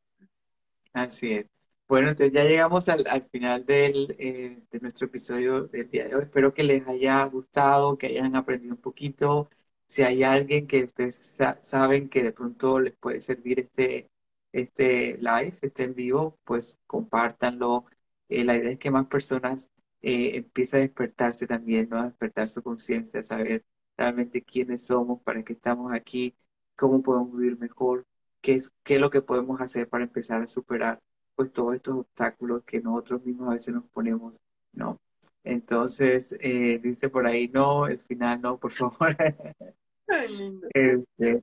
Así 0.93 1.33
es. 1.33 1.47
Bueno, 1.89 2.09
entonces 2.09 2.33
ya 2.33 2.43
llegamos 2.45 2.89
al, 2.89 3.07
al 3.07 3.23
final 3.29 3.67
del, 3.67 4.17
eh, 4.19 4.63
de 4.71 4.81
nuestro 4.81 5.07
episodio 5.07 5.65
del 5.69 5.91
día 5.91 6.09
de 6.09 6.15
hoy. 6.17 6.23
Espero 6.25 6.55
que 6.55 6.63
les 6.65 6.87
haya 6.89 7.25
gustado, 7.27 7.99
que 7.99 8.07
hayan 8.07 8.35
aprendido 8.35 8.75
un 8.75 8.81
poquito. 8.81 9.49
Si 9.93 10.03
hay 10.03 10.23
alguien 10.23 10.67
que 10.67 10.85
ustedes 10.85 11.39
saben 11.61 12.09
que 12.09 12.23
de 12.23 12.33
pronto 12.33 12.81
les 12.81 12.95
puede 12.97 13.21
servir 13.21 13.61
este, 13.61 14.11
este 14.51 15.19
live, 15.19 15.53
este 15.61 15.85
en 15.85 15.95
vivo, 15.95 16.39
pues 16.45 16.81
compártanlo. 16.87 17.85
Eh, 18.31 18.43
la 18.45 18.57
idea 18.57 18.71
es 18.73 18.79
que 18.79 18.91
más 18.91 19.07
personas 19.07 19.71
eh, 20.01 20.37
empiecen 20.37 20.79
a 20.79 20.83
despertarse 20.85 21.47
también, 21.47 21.91
¿no? 21.91 21.99
A 21.99 22.07
despertar 22.07 22.49
su 22.49 22.63
conciencia, 22.63 23.21
a 23.21 23.23
saber 23.23 23.67
realmente 23.99 24.43
quiénes 24.43 24.87
somos, 24.87 25.21
para 25.23 25.43
qué 25.43 25.53
estamos 25.53 25.93
aquí, 25.93 26.35
cómo 26.75 27.03
podemos 27.03 27.37
vivir 27.37 27.59
mejor, 27.59 28.07
qué 28.41 28.55
es, 28.55 28.73
qué 28.85 28.95
es 28.95 29.01
lo 29.01 29.11
que 29.11 29.21
podemos 29.21 29.61
hacer 29.61 29.89
para 29.91 30.05
empezar 30.05 30.41
a 30.43 30.47
superar 30.47 31.01
pues 31.35 31.53
todos 31.53 31.75
estos 31.75 31.97
obstáculos 31.99 32.65
que 32.65 32.81
nosotros 32.81 33.25
mismos 33.27 33.51
a 33.51 33.55
veces 33.55 33.75
nos 33.75 33.85
ponemos, 33.91 34.41
¿no? 34.73 34.99
Entonces, 35.45 36.35
eh, 36.41 36.81
dice 36.83 37.09
por 37.11 37.27
ahí, 37.27 37.49
no, 37.49 37.87
el 37.87 37.99
final 37.99 38.41
no, 38.41 38.59
por 38.59 38.73
favor. 38.73 39.17
lindo. 40.29 40.69
Este, 40.73 41.43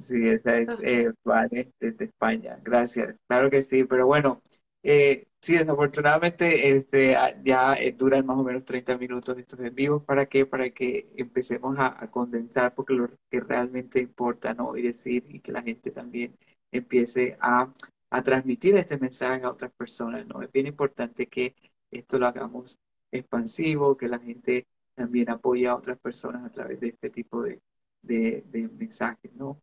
sí, 0.00 0.28
esa 0.28 0.58
es 0.58 0.68
eh, 0.82 1.12
Vale, 1.24 1.72
desde 1.80 2.06
España. 2.06 2.58
Gracias. 2.62 3.18
Claro 3.26 3.50
que 3.50 3.62
sí, 3.62 3.84
pero 3.84 4.06
bueno, 4.06 4.42
eh, 4.82 5.26
sí, 5.40 5.56
desafortunadamente 5.56 6.70
este, 6.70 7.16
ya 7.44 7.74
eh, 7.74 7.92
duran 7.92 8.24
más 8.26 8.36
o 8.36 8.44
menos 8.44 8.64
30 8.64 8.96
minutos 8.98 9.36
estos 9.38 9.60
en 9.60 9.74
vivos. 9.74 10.04
¿Para 10.04 10.26
qué? 10.26 10.46
Para 10.46 10.70
que 10.70 11.08
empecemos 11.16 11.78
a, 11.78 12.02
a, 12.02 12.10
condensar, 12.10 12.74
porque 12.74 12.94
lo 12.94 13.08
que 13.30 13.40
realmente 13.40 14.00
importa, 14.00 14.54
¿no? 14.54 14.76
Y 14.76 14.82
decir, 14.82 15.24
y 15.28 15.40
que 15.40 15.52
la 15.52 15.62
gente 15.62 15.90
también 15.90 16.36
empiece 16.70 17.36
a 17.40 17.72
a 18.10 18.22
transmitir 18.22 18.76
este 18.76 18.98
mensaje 18.98 19.44
a 19.44 19.50
otras 19.50 19.72
personas, 19.72 20.26
¿no? 20.26 20.42
Es 20.42 20.50
bien 20.52 20.66
importante 20.66 21.26
que 21.26 21.54
esto 21.90 22.18
lo 22.18 22.26
hagamos 22.26 22.78
expansivo, 23.10 23.96
que 23.96 24.08
la 24.08 24.18
gente 24.18 24.66
también 24.98 25.30
apoye 25.30 25.66
a 25.66 25.74
otras 25.74 25.98
personas 25.98 26.44
a 26.44 26.52
través 26.52 26.80
de 26.80 26.88
este 26.88 27.10
tipo 27.10 27.42
de, 27.42 27.60
de, 28.02 28.68
mensajes, 28.72 29.32
¿no? 29.34 29.60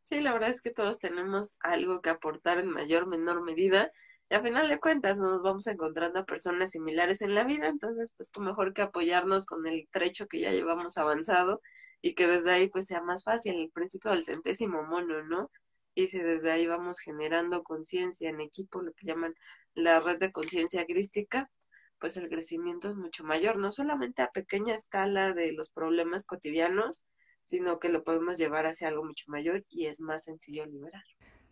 Sí, 0.00 0.20
la 0.20 0.32
verdad 0.32 0.50
es 0.50 0.62
que 0.62 0.70
todos 0.70 0.98
tenemos 0.98 1.58
algo 1.60 2.00
que 2.00 2.10
aportar 2.10 2.58
en 2.58 2.70
mayor 2.70 3.04
o 3.04 3.06
menor 3.08 3.42
medida 3.42 3.90
y 4.28 4.34
a 4.34 4.42
final 4.42 4.68
de 4.68 4.80
cuentas 4.80 5.18
nos 5.18 5.42
vamos 5.42 5.66
encontrando 5.66 6.20
a 6.20 6.24
personas 6.24 6.70
similares 6.70 7.22
en 7.22 7.34
la 7.34 7.44
vida, 7.44 7.68
entonces 7.68 8.14
pues 8.16 8.30
mejor 8.40 8.72
que 8.72 8.82
apoyarnos 8.82 9.46
con 9.46 9.66
el 9.66 9.88
trecho 9.90 10.26
que 10.26 10.40
ya 10.40 10.52
llevamos 10.52 10.96
avanzado 10.96 11.60
y 12.02 12.14
que 12.14 12.26
desde 12.26 12.52
ahí 12.52 12.68
pues 12.68 12.86
sea 12.86 13.02
más 13.02 13.24
fácil 13.24 13.56
el 13.56 13.70
principio 13.70 14.12
del 14.12 14.24
centésimo 14.24 14.82
mono, 14.84 15.24
¿no? 15.24 15.50
y 15.96 16.08
si 16.08 16.18
desde 16.18 16.52
ahí 16.52 16.66
vamos 16.66 17.00
generando 17.00 17.64
conciencia 17.64 18.28
en 18.28 18.42
equipo, 18.42 18.82
lo 18.82 18.92
que 18.92 19.06
llaman 19.06 19.34
la 19.74 19.98
red 19.98 20.18
de 20.18 20.30
conciencia 20.30 20.84
crística, 20.84 21.50
pues 21.98 22.16
el 22.16 22.28
crecimiento 22.28 22.90
es 22.90 22.96
mucho 22.96 23.24
mayor, 23.24 23.58
no 23.58 23.70
solamente 23.70 24.22
a 24.22 24.30
pequeña 24.30 24.74
escala 24.74 25.32
de 25.32 25.52
los 25.52 25.70
problemas 25.70 26.26
cotidianos, 26.26 27.06
sino 27.42 27.78
que 27.78 27.88
lo 27.88 28.02
podemos 28.02 28.38
llevar 28.38 28.66
hacia 28.66 28.88
algo 28.88 29.04
mucho 29.04 29.24
mayor 29.28 29.64
y 29.68 29.86
es 29.86 30.00
más 30.00 30.24
sencillo 30.24 30.66
liberar. 30.66 31.02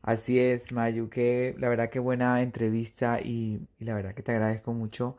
Así 0.03 0.39
es, 0.39 0.73
Mayu, 0.73 1.09
que 1.09 1.55
la 1.59 1.69
verdad 1.69 1.89
que 1.89 1.99
buena 1.99 2.43
entrevista 2.43 3.21
y, 3.23 3.61
la 3.79 3.95
verdad 3.95 4.15
que 4.15 4.23
te 4.23 4.33
agradezco 4.33 4.75
mucho. 4.75 5.17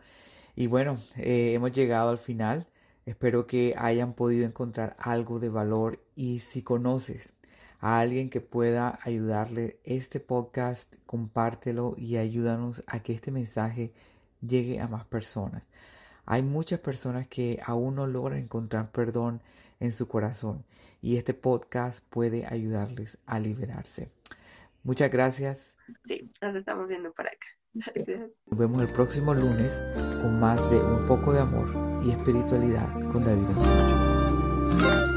Y 0.56 0.68
bueno, 0.68 1.00
eh, 1.18 1.54
hemos 1.54 1.72
llegado 1.72 2.10
al 2.10 2.20
final. 2.20 2.68
Espero 3.06 3.48
que 3.48 3.74
hayan 3.78 4.14
podido 4.14 4.46
encontrar 4.46 4.96
algo 5.00 5.40
de 5.40 5.50
valor 5.50 6.04
y 6.16 6.40
si 6.40 6.62
conoces 6.62 7.34
a 7.80 8.00
alguien 8.00 8.30
que 8.30 8.42
pueda 8.42 9.00
ayudarle 9.04 9.80
este 9.84 10.20
podcast, 10.20 10.96
compártelo 11.06 11.96
y 11.98 12.18
ayúdanos 12.18 12.84
a 12.88 13.02
que 13.02 13.14
este 13.14 13.32
mensaje 13.32 13.92
llegue 14.42 14.80
a 14.80 14.88
más 14.88 15.06
personas. 15.06 15.64
Hay 16.26 16.42
muchas 16.42 16.80
personas 16.80 17.28
que 17.28 17.60
aún 17.66 17.96
no 17.96 18.08
logran 18.08 18.40
encontrar 18.40 18.92
perdón 18.92 19.42
en 19.80 19.92
su 19.92 20.08
corazón 20.08 20.64
y 21.02 21.18
este 21.18 21.34
podcast 21.34 22.04
puede 22.10 22.46
ayudarles 22.48 23.20
a 23.26 23.40
liberarse. 23.40 24.10
Muchas 24.84 25.12
gracias. 25.12 25.78
Sí, 26.04 26.32
nos 26.42 26.56
estamos 26.56 26.88
viendo 26.88 27.12
por 27.12 27.28
acá. 27.28 27.48
Gracias. 27.74 28.42
Nos 28.48 28.60
vemos 28.60 28.82
el 28.82 28.92
próximo 28.92 29.34
lunes 29.34 29.82
con 30.22 30.40
más 30.40 30.70
de 30.72 30.78
Un 30.78 31.06
poco 31.08 31.34
de 31.34 31.42
amor 31.42 32.02
y 32.04 32.12
espiritualidad 32.12 32.92
con 33.12 33.24
David 33.24 33.46
Anselmo. 33.48 35.15